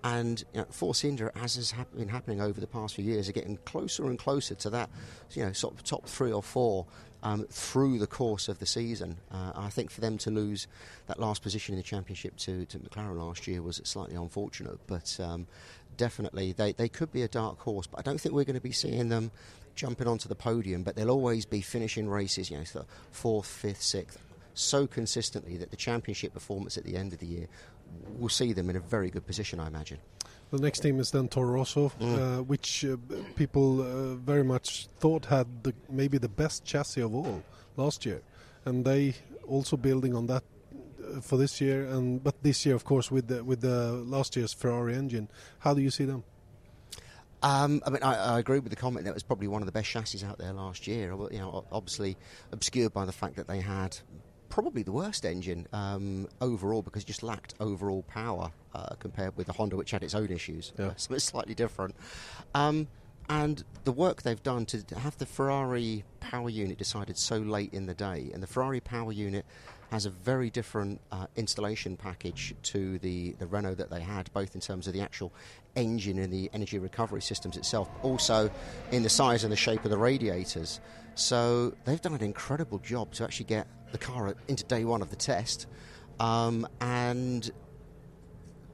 [0.03, 3.33] And you know, Force India, as has been happening over the past few years, are
[3.33, 4.89] getting closer and closer to that,
[5.31, 6.85] you know, sort of top three or four
[7.23, 9.17] um, through the course of the season.
[9.31, 10.67] Uh, I think for them to lose
[11.07, 15.17] that last position in the championship to, to McLaren last year was slightly unfortunate, but
[15.19, 15.47] um,
[15.97, 17.87] definitely they, they could be a dark horse.
[17.87, 19.31] But I don't think we're going to be seeing them
[19.75, 23.81] jumping onto the podium, but they'll always be finishing races, you know, of fourth, fifth,
[23.81, 24.19] sixth,
[24.53, 27.47] so consistently that the championship performance at the end of the year
[28.17, 29.99] will see them in a very good position, I imagine.
[30.51, 32.95] The next team is then Toro Rosso, uh, which uh,
[33.35, 37.43] people uh, very much thought had the, maybe the best chassis of all
[37.75, 38.21] last year,
[38.63, 40.43] and they also building on that
[41.03, 41.85] uh, for this year.
[41.85, 45.27] And but this year, of course, with the, with the last year's Ferrari engine,
[45.59, 46.23] how do you see them?
[47.43, 49.65] Um, I mean, I, I agree with the comment that it was probably one of
[49.65, 51.13] the best chassis out there last year.
[51.29, 52.17] You know, obviously
[52.53, 53.97] obscured by the fact that they had
[54.49, 59.47] probably the worst engine um, overall because it just lacked overall power uh, compared with
[59.47, 60.73] the Honda, which had its own issues.
[60.77, 60.91] Yeah.
[60.97, 61.95] So it's slightly different.
[62.55, 62.87] Um,
[63.29, 67.85] and the work they've done to have the Ferrari power unit decided so late in
[67.85, 69.45] the day, and the Ferrari power unit
[69.91, 74.53] has a very different uh, installation package to the, the Renault that they had, both
[74.55, 75.31] in terms of the actual
[75.75, 78.49] engine and the energy recovery systems itself, but also
[78.91, 80.79] in the size and the shape of the radiators.
[81.15, 85.09] So they've done an incredible job to actually get the car into day one of
[85.09, 85.67] the test.
[86.19, 87.49] Um, and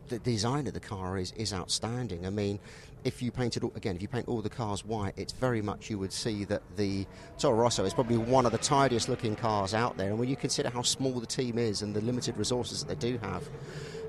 [0.08, 2.26] the design of the car is, is outstanding.
[2.26, 2.60] I mean,
[3.04, 5.98] if you painted again, if you paint all the cars white, it's very much you
[6.00, 7.06] would see that the
[7.38, 10.10] Toro Rosso is probably one of the tidiest looking cars out there.
[10.10, 13.12] And when you consider how small the team is and the limited resources that they
[13.12, 13.50] do have,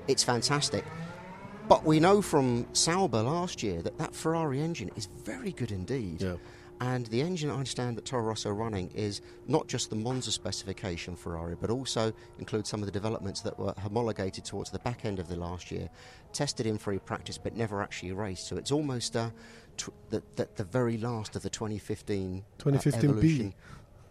[0.07, 0.85] it's fantastic.
[1.67, 6.21] But we know from Sauber last year that that Ferrari engine is very good indeed.
[6.21, 6.35] Yeah.
[6.81, 10.31] And the engine I understand that Toro Rosso are running is not just the Monza
[10.31, 15.05] specification Ferrari, but also includes some of the developments that were homologated towards the back
[15.05, 15.89] end of the last year,
[16.33, 18.47] tested in free practice, but never actually raced.
[18.47, 19.29] So it's almost uh,
[19.77, 23.07] tw- the, the, the very last of the 2015 uh, 2015 B.
[23.07, 23.53] evolution.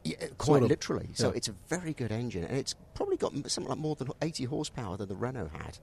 [0.04, 0.68] Yeah, quite Sort of.
[0.70, 1.08] literally.
[1.14, 1.36] So Yeah.
[1.36, 4.96] it's a very good engine, and it's probably got something like more than 80 horsepower
[4.96, 5.78] than the Renault had.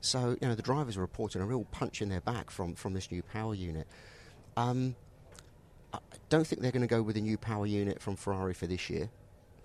[0.00, 2.94] So you know the drivers are reporting a real punch in their back from from
[2.94, 3.86] this new power unit.
[4.56, 4.94] Um,
[6.28, 8.90] don't think they're going to go with a new power unit from Ferrari for this
[8.90, 9.08] year.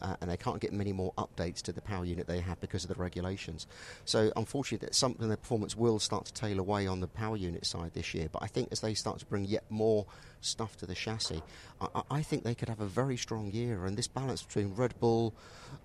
[0.03, 2.83] Uh, and they can't get many more updates to the power unit they have because
[2.83, 3.67] of the regulations.
[4.03, 7.91] So, unfortunately, something their performance will start to tail away on the power unit side
[7.93, 8.27] this year.
[8.31, 10.07] But I think as they start to bring yet more
[10.39, 11.43] stuff to the chassis,
[11.79, 13.85] I, I- think they could have a very strong year.
[13.85, 15.35] And this balance between Red Bull,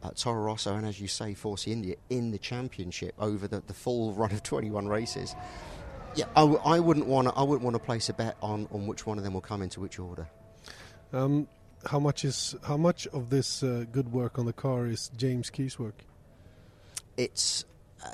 [0.02, 3.74] uh, Toro Rosso, and as you say, Force India in the championship over the, the
[3.74, 5.36] full run of 21 races.
[6.14, 7.34] Yeah, I, w- I wouldn't want to.
[7.34, 9.60] I wouldn't want to place a bet on, on which one of them will come
[9.60, 10.26] into which order.
[11.16, 11.48] Um,
[11.86, 15.50] how much is how much of this uh, good work on the car is James
[15.50, 16.04] Key's work?
[17.16, 17.64] It's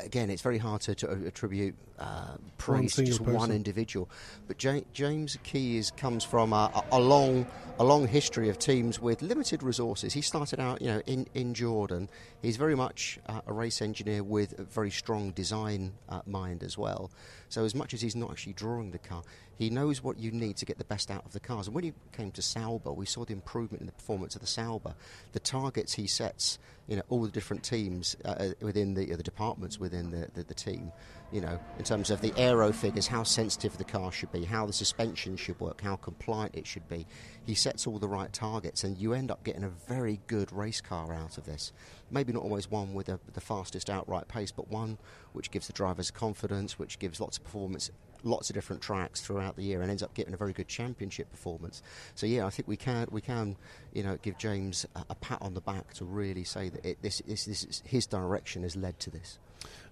[0.01, 4.09] again, it's very hard to, to attribute uh, praise to single just one individual.
[4.47, 7.47] But Ja- James Key is, comes from a, a, a long,
[7.79, 10.13] a long history of teams with limited resources.
[10.13, 12.09] He started out, you know, in, in Jordan.
[12.41, 16.77] He's very much uh, a race engineer with a very strong design uh, mind as
[16.77, 17.11] well.
[17.53, 19.23] So as much as he's not actually drawing the car,
[19.57, 21.67] he knows what you need to get the best out of the cars.
[21.67, 24.47] And when he came to Sauber, we saw the improvement in the performance of the
[24.47, 24.95] Sauber.
[25.33, 29.23] The targets he sets, you know, all the different teams uh, within the, uh, the
[29.23, 30.93] departments within the, the, the team,
[31.31, 34.65] you know, in terms of the aero figures, how sensitive the car should be, how
[34.65, 37.07] the suspension should work, how compliant it should be.
[37.47, 40.81] He sets all the right targets, and you end up getting a very good race
[40.81, 41.73] car out of this.
[42.11, 44.99] Maybe not always one with a, the fastest outright pace, but one
[45.33, 47.91] which gives the drivers confidence, which gives lots of performance
[48.25, 51.31] lots of different tracks throughout the year and ends up getting a very good championship
[51.31, 51.83] performance.
[52.15, 53.57] So yeah, I think we can we can
[53.93, 57.03] you know give James a, a pat on the back to really say that it,
[57.03, 59.39] this, this this is his direction has led to this.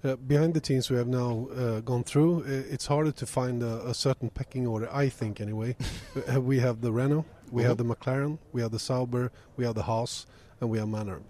[0.03, 3.63] Uh, behind the teams we have now uh, gone through, uh, it's harder to find
[3.63, 5.77] a, a certain pecking order, I think anyway.
[6.35, 9.75] Uh, we have the Renault, we have the McLaren, we have the Sauber, we have
[9.75, 10.27] the Haas,
[10.61, 11.21] and we have Manor.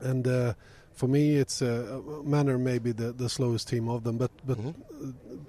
[0.00, 0.54] And uh,
[0.92, 4.72] for me, it's uh, Manor maybe the, the slowest team of them, but but uh,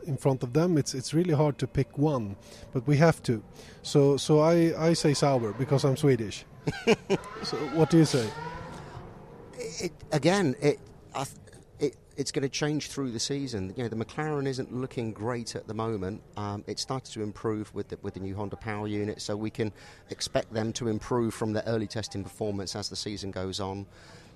[0.06, 2.36] in front of them, it's it's really hard to pick one.
[2.74, 3.44] But we have to.
[3.84, 6.46] So so I I say Sauber because I'm Swedish.
[7.44, 8.28] so what do you say?
[9.58, 10.80] It, again, it,
[11.14, 11.38] I th-
[12.22, 13.74] it's going to change through the season.
[13.76, 16.22] You know, the McLaren isn't looking great at the moment.
[16.38, 19.50] Um, it started to improve with the, with the new Honda Power Unit, so we
[19.50, 19.74] can
[20.12, 23.88] expect them to improve from their early testing performance as the season goes on.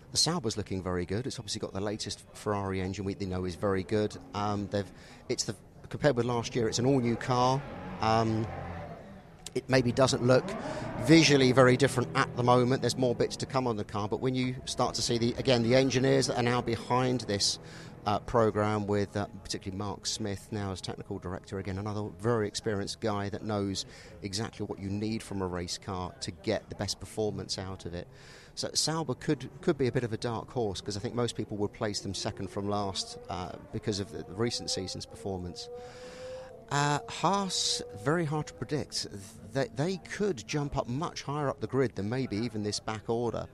[0.09, 1.27] The Sauber's looking very good.
[1.27, 4.17] It's obviously got the latest Ferrari engine, we they know is very good.
[4.33, 4.91] Um, they've
[5.29, 5.55] it's the
[5.89, 7.61] compared with last year, it's an all new car.
[8.01, 8.47] Um,
[9.55, 10.43] it maybe doesn't look
[11.03, 12.81] visually very different at the moment.
[12.81, 15.33] There's more bits to come on the car, but when you start to see the
[15.37, 17.57] again the engineers that are now behind this
[18.05, 22.99] uh, program, with uh, particularly Mark Smith now as technical director, again another very experienced
[22.99, 23.85] guy that knows
[24.21, 27.93] exactly what you need from a race car to get the best performance out of
[27.93, 28.07] it.
[28.55, 31.37] So Sauber could could be a bit of a dark horse because I think most
[31.37, 35.69] people would place them second from last uh, because of the, the recent season's performance.
[36.71, 39.08] Uh, Haas, very hard to predict.
[39.54, 43.10] They, they could jump up much higher up the grid than maybe even this back
[43.10, 43.47] order.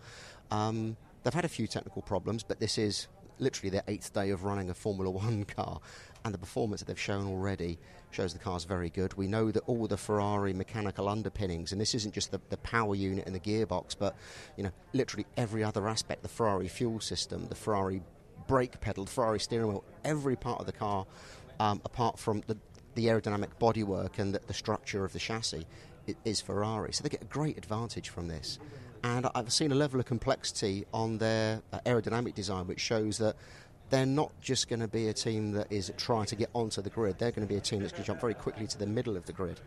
[0.49, 3.07] Um, they've had a few technical problems, but this is
[3.39, 5.81] literally their eighth day of running a Formula One car,
[6.23, 7.79] and the performance that they've shown already
[8.11, 9.13] shows the car's very good.
[9.15, 12.95] We know that all the Ferrari mechanical underpinnings, and this isn't just the, the power
[12.95, 14.15] unit and the gearbox, but
[14.57, 18.01] you know, literally every other aspect, the Ferrari fuel system, the Ferrari
[18.47, 21.05] brake pedal, the Ferrari steering wheel, every part of the car,
[21.59, 22.57] um, apart from the,
[22.95, 25.65] the aerodynamic bodywork and the, the structure of the chassis,
[26.25, 26.93] is Ferrari.
[26.93, 28.59] So they get a great advantage from this.
[29.03, 33.35] And I've seen a level of complexity on their uh, aerodynamic design which shows that
[33.89, 36.89] they're not just going to be a team that is trying to get onto the
[36.89, 37.17] grid.
[37.17, 39.17] They're going to be a team that's going to jump very quickly to the middle
[39.17, 39.59] of the grid.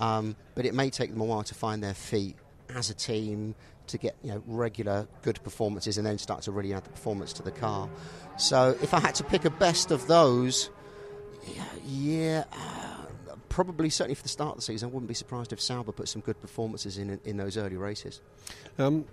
[0.00, 2.36] Um, but it may take them a while to find their feet
[2.74, 3.54] as a team
[3.88, 7.32] to get you know regular good performances and then start to really add the performance
[7.34, 7.88] to the car.
[8.36, 10.70] So if I had to pick a best of those,
[11.46, 15.52] yeah, yeah uh, probably certainly for the start of the season, I wouldn't be surprised
[15.52, 18.20] if Sauber put some good performances in in those early races.
[18.78, 19.04] Um,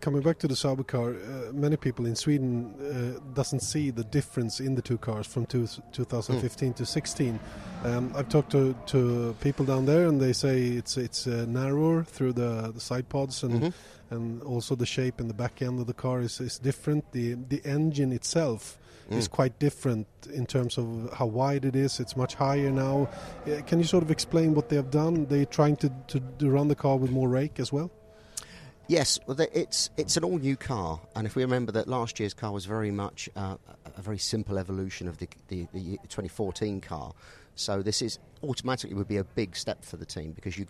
[0.00, 4.04] coming back to the Sauber car, uh, many people in Sweden uh, doesn't see the
[4.04, 7.38] difference in the two cars from two, 2015 to 16.
[7.84, 12.04] Um, I've talked to, to people down there, and they say it's it's uh, narrower
[12.04, 13.72] through the, the side pods, and
[14.10, 17.12] and also the shape and the back end of the car is, is different.
[17.12, 18.78] The the engine itself
[19.10, 22.00] is quite different in terms of how wide it is.
[22.00, 23.08] It's much higher now.
[23.46, 25.26] Uh, can you sort of explain what they have done?
[25.26, 27.90] They're trying to, to, to run the car with more rake as well.
[28.88, 32.18] Yes, well, the- it's it's an all new car, and if we remember that last
[32.20, 35.98] year's car was very much uh, a- a very simple evolution of the, the the
[36.08, 37.12] 2014 car,
[37.54, 40.66] so this is automatically would be a big step for the team because you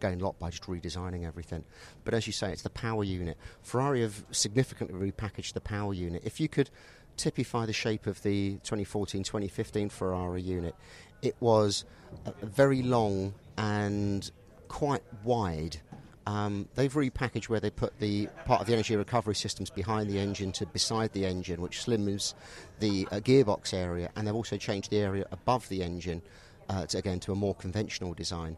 [0.00, 1.64] gain a lot by just redesigning everything.
[2.04, 3.36] But as you say, it's the power unit.
[3.62, 6.22] Ferrari have significantly repackaged the power unit.
[6.24, 6.70] If you could
[7.16, 10.74] typify the shape of the 2014-2015 Ferrari unit,
[11.22, 11.84] it was
[12.26, 14.30] a very long and
[14.68, 15.78] quite wide.
[16.26, 20.18] Um, they've repackaged where they put the part of the energy recovery systems behind the
[20.18, 22.34] engine to beside the engine, which slims
[22.80, 26.20] the uh, gearbox area, and they've also changed the area above the engine
[26.68, 28.56] uh, to, again to a more conventional design.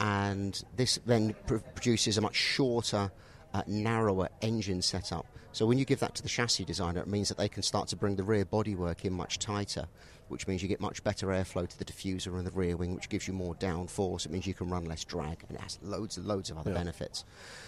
[0.00, 3.12] And this then pr- produces a much shorter,
[3.52, 5.26] uh, narrower engine setup.
[5.54, 7.86] So when you give that to the chassis designer, it means that they can start
[7.88, 9.86] to bring the rear bodywork in much tighter,
[10.26, 13.08] which means you get much better airflow to the diffuser and the rear wing, which
[13.08, 14.26] gives you more downforce.
[14.26, 16.74] It means you can run less drag, and it has loads and loads of other
[16.74, 17.24] benefits.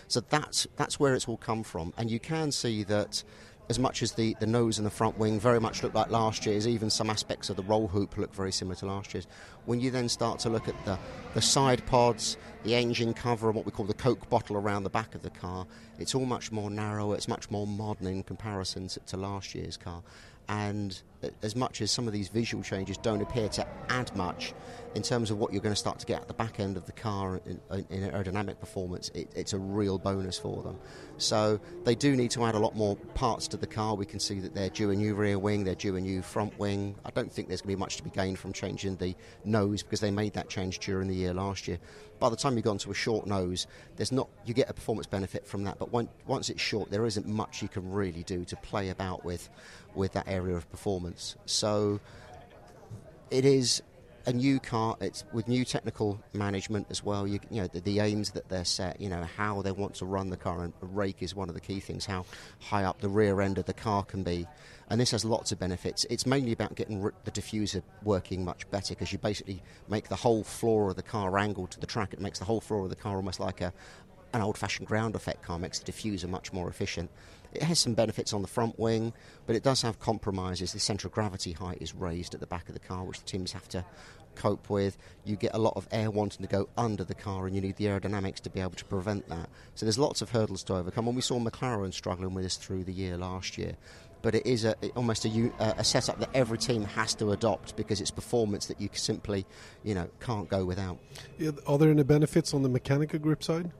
[0.08, 3.22] So that's that's where it's all come from, and you can see that
[3.68, 6.46] as much as the, the nose and the front wing very much look like last
[6.46, 9.26] year's, even some aspects of the roll hoop look very similar to last year's.
[9.64, 10.98] When you then start to look at the,
[11.34, 14.90] the side pods, the engine cover, and what we call the Coke bottle around the
[14.90, 15.66] back of the car,
[15.98, 19.76] it's all much more narrow, it's much more modern in comparison to, to last year's
[19.76, 20.02] car.
[20.48, 24.54] And uh, as much as some of these visual changes don't appear to add much
[24.96, 26.86] in terms of what you're going to start to get at the back end of
[26.86, 30.78] the car in, in aerodynamic performance, it, it's a real bonus for them.
[31.18, 33.94] So they do need to add a lot more parts to the car.
[33.94, 36.58] We can see that they're due a new rear wing, they're due a new front
[36.58, 36.94] wing.
[37.04, 39.82] I don't think there's going to be much to be gained from changing the nose
[39.82, 41.78] because they made that change during the year last year.
[42.18, 45.06] By the time you go onto a short nose, there's not you get a performance
[45.06, 48.46] benefit from that, but when, once it's short, there isn't much you can really do
[48.46, 49.50] to play about with
[49.94, 51.36] with that area of performance.
[51.44, 52.00] So
[53.30, 53.82] it is
[54.26, 54.96] a new car.
[55.00, 57.26] It's with new technical management as well.
[57.26, 59.00] You, you know the, the, aims that they're set.
[59.00, 61.60] You know how they want to run the car, and rake is one of the
[61.60, 62.04] key things.
[62.04, 62.26] How
[62.60, 64.46] high up the rear end of the car can be,
[64.90, 66.04] and this has lots of benefits.
[66.10, 70.42] It's mainly about getting the diffuser working much better because you basically make the whole
[70.42, 72.12] floor of the car angled to the track.
[72.12, 73.72] It makes the whole floor of the car almost like a
[74.32, 75.58] an old-fashioned ground effect car.
[75.58, 77.10] Makes the diffuser much more efficient.
[77.52, 79.14] It has some benefits on the front wing,
[79.46, 80.72] but it does have compromises.
[80.72, 83.52] The central gravity height is raised at the back of the car, which the teams
[83.52, 83.84] have to
[84.36, 84.96] cope with.
[85.24, 87.76] You get a lot of air wanting to go under the car, and you need
[87.76, 89.48] the aerodynamics to be able to prevent that.
[89.74, 91.08] So there's lots of hurdles to overcome.
[91.08, 93.76] And we saw McLaren struggling with this through the year last year.
[94.22, 98.00] But it is a, almost a, a setup that every team has to adopt because
[98.00, 99.46] it's performance that you simply,
[99.84, 100.98] you know, can't go without.
[101.38, 103.70] Yeah, are there any benefits on the mechanical grip side?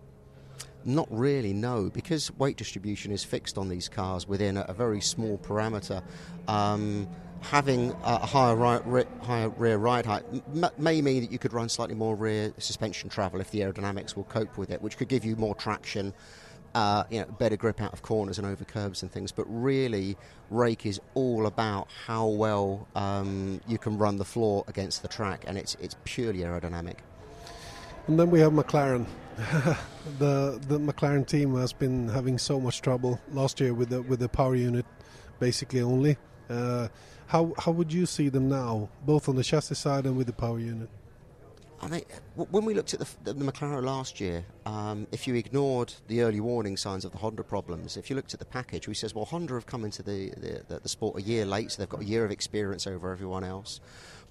[0.84, 5.00] Not really, no, because weight distribution is fixed on these cars within a, a very
[5.00, 6.00] small parameter.
[6.46, 7.08] Um,
[7.42, 11.68] having a higher, right, higher rear ride height m- may mean that you could run
[11.68, 15.24] slightly more rear suspension travel if the aerodynamics will cope with it, which could give
[15.24, 16.12] you more traction.
[16.74, 19.32] Uh, you know, better grip out of corners and over curbs and things.
[19.32, 20.14] But really,
[20.50, 25.44] rake is all about how well um, you can run the floor against the track,
[25.46, 26.96] and it's it's purely aerodynamic.
[28.08, 29.06] And then we have McLaren.
[30.18, 34.20] the the McLaren team has been having so much trouble last year with the with
[34.20, 34.84] the power unit,
[35.40, 36.18] basically only.
[36.50, 36.88] Uh,
[37.26, 40.32] how how would you see them now, both on the chassis side and with the
[40.32, 40.88] power unit?
[41.80, 45.92] I think when we looked at the, the McLaren last year, um, if you ignored
[46.08, 48.94] the early warning signs of the Honda problems, if you looked at the package, we
[48.94, 50.30] says, well, Honda have come into the,
[50.68, 53.44] the, the sport a year late, so they've got a year of experience over everyone
[53.44, 53.80] else.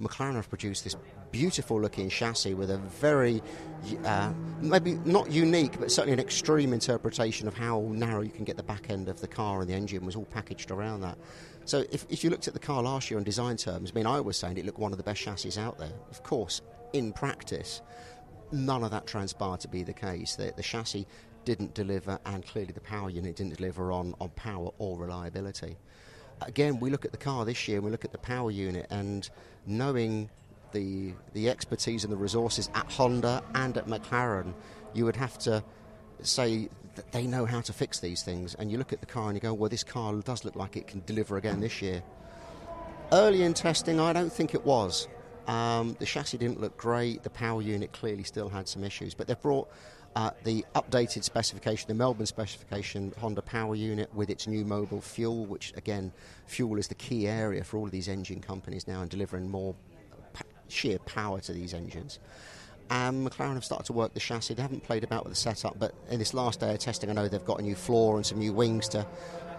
[0.01, 0.95] McLaren have produced this
[1.31, 3.43] beautiful looking chassis with a very,
[4.05, 8.57] uh, maybe not unique, but certainly an extreme interpretation of how narrow you can get
[8.57, 11.17] the back end of the car, and the engine was all packaged around that.
[11.65, 14.07] So if, if you looked at the car last year in design terms, I mean,
[14.07, 15.93] I was saying it looked one of the best chassis out there.
[16.11, 16.61] Of course,
[16.93, 17.81] in practice,
[18.51, 20.35] none of that transpired to be the case.
[20.35, 21.07] The, the chassis
[21.43, 25.77] didn't deliver, and clearly the power unit didn't deliver on, on power or reliability
[26.41, 28.87] again, we look at the car this year and we look at the power unit
[28.89, 29.29] and
[29.65, 30.29] knowing
[30.71, 34.53] the the expertise and the resources at Honda and at McLaren,
[34.93, 35.63] you would have to
[36.21, 38.55] say that they know how to fix these things.
[38.55, 40.77] And you look at the car and you go, well, this car does look like
[40.77, 42.01] it can deliver again this year.
[43.11, 45.07] Early in testing, I don't think it was.
[45.47, 47.23] Um, the chassis didn't look great.
[47.23, 49.69] The power unit clearly still had some issues, but they've brought
[50.15, 55.45] uh, the updated specification, the Melbourne specification Honda Power Unit with its new Mobil fuel,
[55.45, 56.11] which again,
[56.47, 59.75] fuel is the key area for all of these engine companies now and delivering more
[60.67, 62.19] sheer power to these engines.
[62.89, 64.53] And McLaren have started to work the chassis.
[64.53, 67.13] They haven't played about with the setup, but in this last day of testing, I
[67.13, 69.05] know they've got a new floor and some new wings to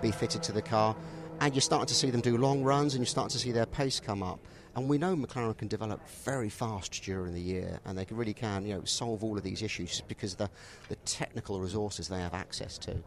[0.00, 0.94] be fitted to the car.
[1.40, 3.66] And you're starting to see them do long runs and you're starting to see their
[3.66, 4.38] pace come up.
[4.76, 8.34] And we know McLaren can develop very fast during the year, and they can really
[8.34, 10.50] can, you know, solve all of these issues because of the,
[10.90, 13.02] the technical resources they have access to.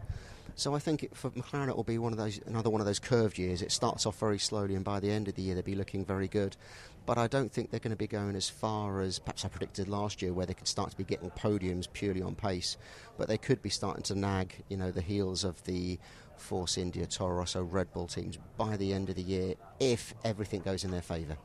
[0.55, 2.88] So I think it, for McLaren it will be one of those another one of
[2.88, 3.62] those curved years.
[3.62, 6.03] It starts off very slowly, and by the end of the year they'll be looking
[6.03, 6.58] very good.
[7.05, 9.88] But I don't think they're going to be going as far as perhaps I predicted
[9.88, 12.77] last year, where they could start to be getting podiums purely on pace.
[13.17, 15.97] But they could be starting to nag, you know, the heels of the
[16.39, 20.62] Force India, Toro Rosso, Red Bull teams by the end of the year if everything
[20.62, 21.38] goes in their favour.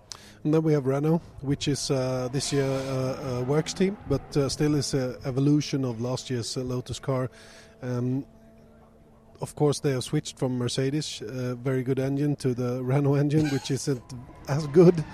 [0.45, 4.37] And then we have Renault, which is uh, this year uh, a works team, but
[4.37, 7.31] uh, still is an evolution of last year's uh, Lotus car.
[7.83, 8.25] Um,
[9.41, 13.49] of course, they have switched from Mercedes, uh, very good engine, to the Renault engine,
[13.49, 14.03] which isn't
[14.49, 15.05] as good.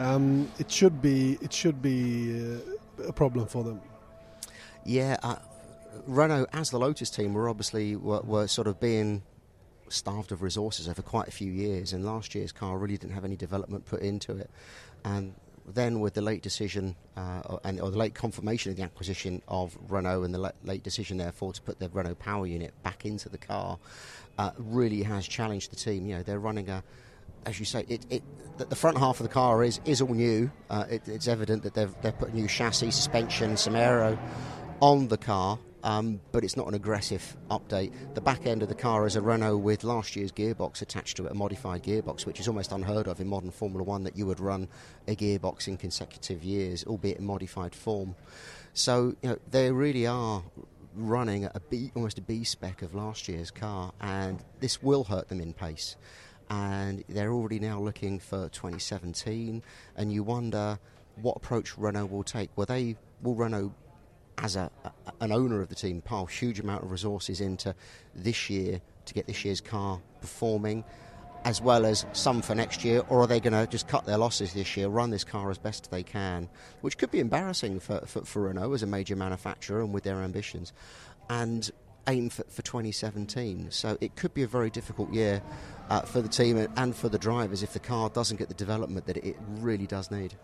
[0.00, 1.36] Um, it should be.
[1.42, 2.56] It should be
[2.98, 3.80] uh, a problem for them.
[4.86, 5.18] Yeah,
[6.06, 9.22] Renault, as the Lotus team, were obviously were, were sort of being
[9.90, 13.26] starved of resources over quite a few years, and last year's car really didn't have
[13.26, 14.50] any development put into it.
[15.04, 15.34] And
[15.66, 19.76] then with the late decision uh, and or the late confirmation of the acquisition of
[19.88, 23.28] Renault and the la- late decision, therefore, to put the Renault power unit back into
[23.28, 23.78] the car,
[24.38, 26.06] uh, really has challenged the team.
[26.06, 26.82] You know, they're running a
[27.46, 28.22] as you say, it, it,
[28.68, 30.50] the- front half of the car is, is all new.
[30.68, 34.18] Uh, it, it's evident that they've, they've put new chassis, suspension, some aero
[34.80, 37.92] on the car, um, but it's not an aggressive update.
[38.14, 41.26] The back end of the car is a Renault with last year's gearbox attached to
[41.26, 44.26] it, a modified gearbox, which is almost unheard of in modern Formula One that you
[44.26, 44.68] would run
[45.08, 48.14] a gearbox in consecutive years, albeit in modified form.
[48.72, 50.42] So you know, they really are
[50.94, 55.28] running a B, almost a B spec of last year's car, and this will hurt
[55.28, 55.96] them in pace.
[56.50, 59.62] And they're already now looking for 2017,
[59.96, 60.78] and you wonder
[61.22, 62.50] what approach Renault will take.
[62.56, 63.72] Will they will Renault
[64.38, 67.74] as a, a, an owner of the team, pile huge amount of resources into
[68.14, 70.84] this year to get this year's car performing,
[71.44, 74.18] as well as some for next year, or are they going to just cut their
[74.18, 76.48] losses this year, run this car as best they can,
[76.80, 80.22] which could be embarrassing for, for, for Renault as a major manufacturer and with their
[80.22, 80.72] ambitions,
[81.28, 81.70] and
[82.08, 83.70] aim for, for 2017.
[83.70, 85.42] So it could be a very difficult year
[85.88, 89.06] uh, for the team and for the drivers if the car doesn't get the development
[89.06, 90.34] that it really does need.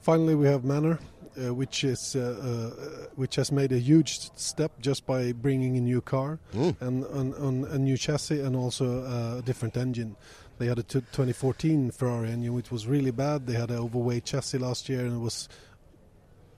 [0.00, 0.98] Finally, we have Manor,
[1.40, 5.80] uh, which is uh, uh, which has made a huge step just by bringing a
[5.80, 6.80] new car Mm.
[6.80, 9.04] and, and, and a new chassis and also
[9.38, 10.16] a different engine.
[10.58, 13.46] They had a 2014 Ferrari engine, which was really bad.
[13.46, 15.48] They had an overweight chassis last year, and it was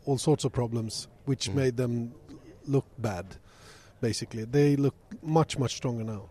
[0.07, 1.55] all sorts of problems, which Mm.
[1.55, 2.13] made them
[2.67, 3.37] look bad.
[4.05, 6.29] Basically, they look much much stronger now.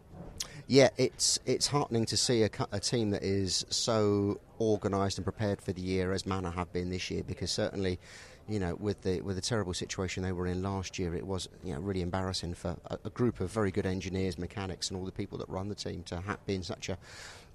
[0.67, 5.59] Yeah, it's it's heartening to see a, a team that is so organised and prepared
[5.59, 7.23] for the year as Manor have been this year.
[7.23, 7.99] Because certainly,
[8.47, 11.49] you know, with the with the terrible situation they were in last year, it was
[11.63, 15.05] you know really embarrassing for a, a group of very good engineers, mechanics, and all
[15.05, 16.97] the people that run the team to ha- be in such a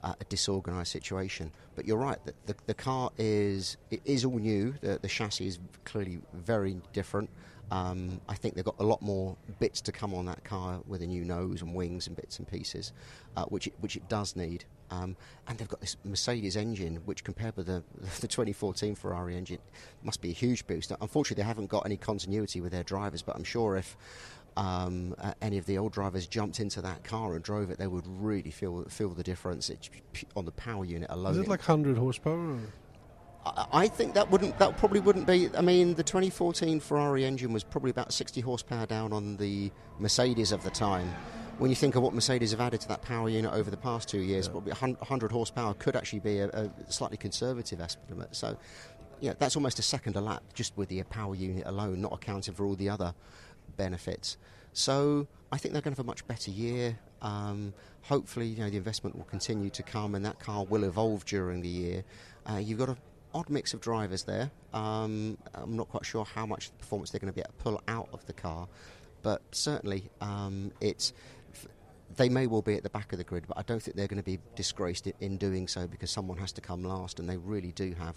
[0.03, 1.53] a disorganised situation.
[1.77, 4.75] But you're right that the, the car is it is all new.
[4.81, 7.31] The, the chassis is clearly very different.
[7.71, 11.03] Um, I think they've got a lot more bits to come on that car with
[11.03, 12.93] a new nose and wings and bits and pieces,
[13.37, 14.64] uh, which it, which it does need.
[14.91, 15.16] Um,
[15.47, 17.83] and they've got this Mercedes engine, which compared with the,
[18.21, 19.59] the 2014 Ferrari engine,
[20.03, 20.93] must be a huge boost.
[21.01, 23.97] Unfortunately, they haven't got any continuity with their drivers, but I'm sure if
[24.57, 27.87] um, uh, any of the old drivers jumped into that car and drove it, they
[27.87, 29.89] would really feel feel the difference It's
[30.35, 31.33] on the power unit alone.
[31.33, 32.55] Is it like 100 horsepower?
[32.55, 32.61] Or?
[33.72, 35.49] I think that wouldn't that probably wouldn't be.
[35.57, 40.53] I mean, the 2014 Ferrari engine was probably about 60 horsepower down on the Mercedes
[40.53, 41.14] of the time.
[41.59, 44.09] When you think of what Mercedes have added to that power unit over the past
[44.09, 48.36] two years, probably 100 horsepower could actually be a, a slightly conservative estimate.
[48.36, 48.57] So,
[49.20, 52.55] yeah, that's almost a second a lap just with the power unit alone, not accounting
[52.55, 53.12] for all the other
[53.76, 54.36] benefits.
[54.72, 56.96] So I think they're going to have a much better year.
[57.22, 61.24] Um, hopefully, you know, the investment will continue to come, and that car will evolve
[61.24, 62.05] during the year.
[62.49, 62.96] Uh, you've got an
[63.39, 64.51] odd mix of drivers there.
[64.72, 67.82] Um, I'm not quite sure how much performance they're going to be able to pull
[67.89, 68.68] out of the car,
[69.22, 71.12] but certainly um, it's.
[72.16, 74.09] They may well be at the back of the grid, but I don't think they're
[74.09, 77.36] going to be disgraced in doing so because someone has to come last, and they
[77.36, 78.16] really do have,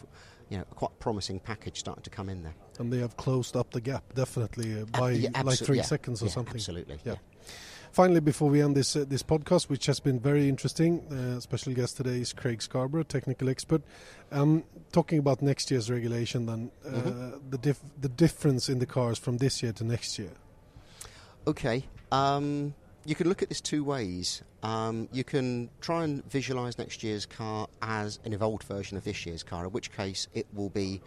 [0.50, 2.56] you know, a quite promising package starting to come in there.
[2.80, 5.84] And they have closed up the gap definitely uh, Uh, by yeah, like three yeah,
[5.84, 6.56] seconds or yeah, something.
[6.56, 7.00] Absolutely.
[7.04, 7.16] Yeah.
[7.92, 11.74] Finally, before we end this uh, this podcast, which has been very interesting, uh, special
[11.74, 13.82] guest today is Craig Scarborough, technical expert.
[14.32, 14.64] Um,
[14.94, 17.50] talking about next year's regulation, then uh, Mm-hmm.
[17.50, 20.32] the dif- the difference in the cars from this year to next year.
[21.46, 21.84] Okay.
[22.14, 22.74] Um,
[23.06, 24.42] you can look at this two ways.
[24.64, 29.26] Um, you can try and visualise next year's car as an evolved version of this
[29.26, 31.02] year's car, in which case it will be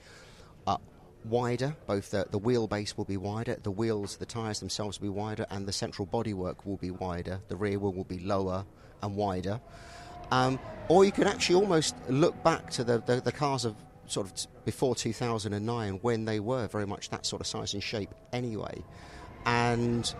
[1.24, 1.76] wider.
[1.86, 5.46] Both the, the wheelbase will be wider, the wheels, the tyres themselves will be wider,
[5.50, 7.40] and the central bodywork will be wider.
[7.48, 8.64] The rear wheel will be lower
[9.02, 9.60] and wider.
[10.30, 10.58] Um,
[10.88, 14.64] or you can actually almost look back to the, the, the cars of sort of
[14.64, 18.82] before 2009 when they were very much that sort of size and shape anyway.
[19.46, 20.12] And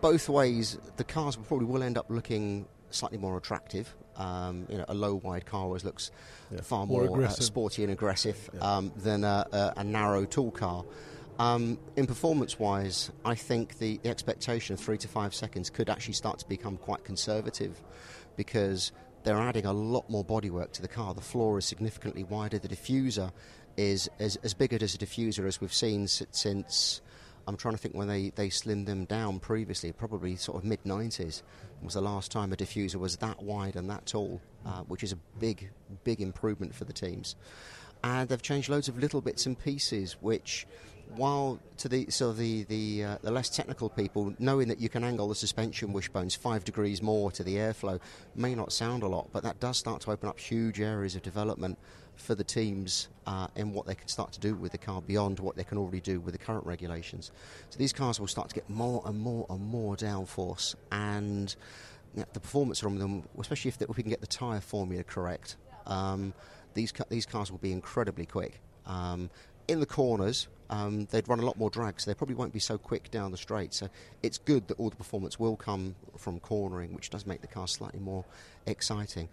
[0.00, 3.94] both ways, the cars probably will end up looking slightly more attractive.
[4.16, 6.10] Um, you know, a low wide car always looks
[6.62, 10.84] far more more, uh, sporty and aggressive um, than a, a, a narrow tall car.
[11.38, 15.90] Um, in performance wise, I think the, the expectation of three to five seconds could
[15.90, 17.80] actually start to become quite conservative
[18.36, 18.92] because
[19.24, 21.12] they're adding a lot more bodywork to the car.
[21.14, 22.58] The floor is significantly wider.
[22.58, 23.32] The diffuser
[23.76, 27.00] is as, as big as a diffuser as we've seen si- since.
[27.46, 30.82] I'm trying to think when they, they slimmed them down previously, probably sort of mid
[30.84, 31.42] 90s
[31.82, 35.12] was the last time a diffuser was that wide and that tall, uh, which is
[35.12, 35.70] a big,
[36.02, 37.36] big improvement for the teams.
[38.02, 40.66] And they've changed loads of little bits and pieces, which
[41.16, 45.04] while to the so the the, uh, the less technical people, knowing that you can
[45.04, 48.00] angle the suspension wishbones five degrees more to the airflow
[48.34, 51.22] may not sound a lot, but that does start to open up huge areas of
[51.22, 51.78] development
[52.16, 55.40] for the teams uh, in what they can start to do with the car beyond
[55.40, 57.32] what they can already do with the current regulations.
[57.70, 61.54] So these cars will start to get more and more and more downforce, and
[62.14, 65.56] the performance from them, especially if we can get the tyre formula correct,
[65.86, 66.32] um,
[66.74, 68.60] these these cars will be incredibly quick.
[68.86, 69.30] Um,
[69.68, 72.58] in the corners, um, they'd run a lot more drag, so they probably won't be
[72.58, 73.74] so quick down the straight.
[73.74, 73.88] So
[74.22, 77.68] it's good that all the performance will come from cornering, which does make the car
[77.68, 78.24] slightly more
[78.66, 79.28] exciting.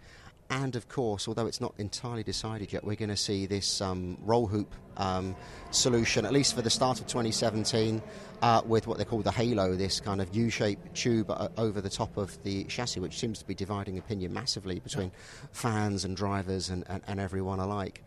[0.50, 4.18] And of course, although it's not entirely decided yet, we're going to see this um,
[4.22, 5.34] roll hoop um,
[5.70, 8.02] solution, at least for the start of 2017,
[8.42, 11.80] uh, with what they call the halo, this kind of U shaped tube uh, over
[11.80, 15.10] the top of the chassis, which seems to be dividing opinion massively between
[15.52, 18.02] fans and drivers and, and, and everyone alike.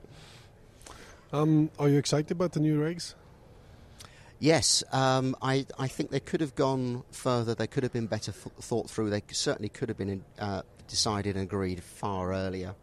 [1.36, 3.14] Um, are you excited about the new regs?
[4.40, 7.54] Yes, um, I, I think they could have gone further.
[7.54, 9.10] They could have been better f- thought through.
[9.10, 12.74] They certainly could have been uh, decided and agreed far earlier.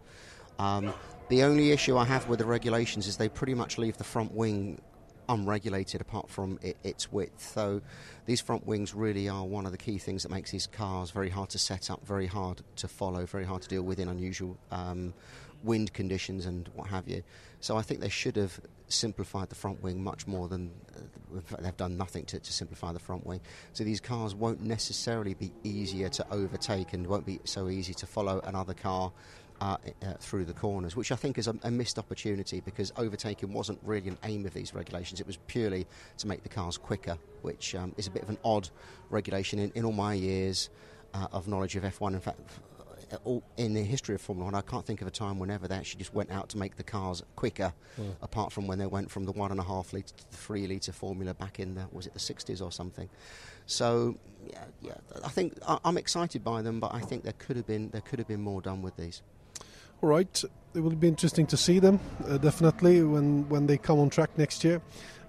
[0.59, 0.93] Um,
[1.31, 4.33] the only issue I have with the regulations is they pretty much leave the front
[4.33, 4.83] wing
[5.31, 7.43] unregulated apart from it, its width.
[7.55, 7.81] So
[8.27, 11.31] these front wings really are one of the key things that makes these cars very
[11.31, 14.59] hard to set up, very hard to follow, very hard to deal with in unusual
[14.71, 15.15] um,
[15.63, 17.23] wind conditions and what have you.
[17.61, 21.77] So I think they should have simplified the front wing much more than uh, they've
[21.77, 23.41] done nothing to, to, simplify the front wing.
[23.73, 28.07] So these cars won't necessarily be easier to overtake and won't be so easy to
[28.07, 29.13] follow another car.
[29.61, 33.53] Uh, uh, through the corners, which I think is a, a, missed opportunity because overtaking
[33.53, 35.21] wasn't really an aim of these regulations.
[35.21, 35.87] It was purely
[36.19, 38.69] to make the cars quicker, which um, is a bit of an odd
[39.09, 40.69] regulation in, in all my years
[41.15, 42.15] uh, of knowledge of F1.
[42.15, 42.41] In fact,
[43.57, 45.99] in the history of Formula One, I can't think of a time whenever they actually
[45.99, 48.15] just went out to make the cars quicker, mm.
[48.23, 50.67] apart from when they went from the one and a half litre to the three
[50.67, 53.09] litre formula back in the was it the 60s or something.
[53.67, 54.17] So
[54.49, 54.95] yeah, yeah,
[55.25, 58.01] I think I, I'm excited by them, but I think there could have been there
[58.01, 59.23] could have been more done with these.
[60.03, 60.45] All right,
[60.75, 64.31] it will be interesting to see them uh, definitely when when they come on track
[64.37, 64.81] next year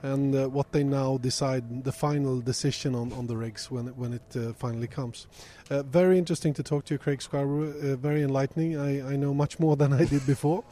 [0.04, 3.96] and uh, what they now decide, the final decision on, on the regs when it,
[3.96, 5.28] when it uh, finally comes.
[5.72, 7.74] Uh, very interesting to talk to you, Craig Scarborough.
[7.82, 8.78] Uh, very enlightening.
[8.78, 10.64] I, I know much more than I did before.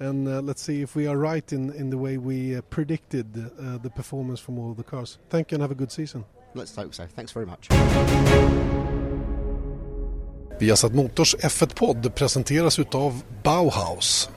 [0.00, 3.34] And uh, let's see if we are right in, in the way we uh, predicted
[3.34, 5.18] the performance from all the cars.
[5.28, 6.24] Thank you and have a good season.
[6.54, 7.06] Let's hope so.
[7.06, 7.68] Thanks very much.
[10.58, 14.28] Viasat Motors F1-podd presenteras utav Bauhaus.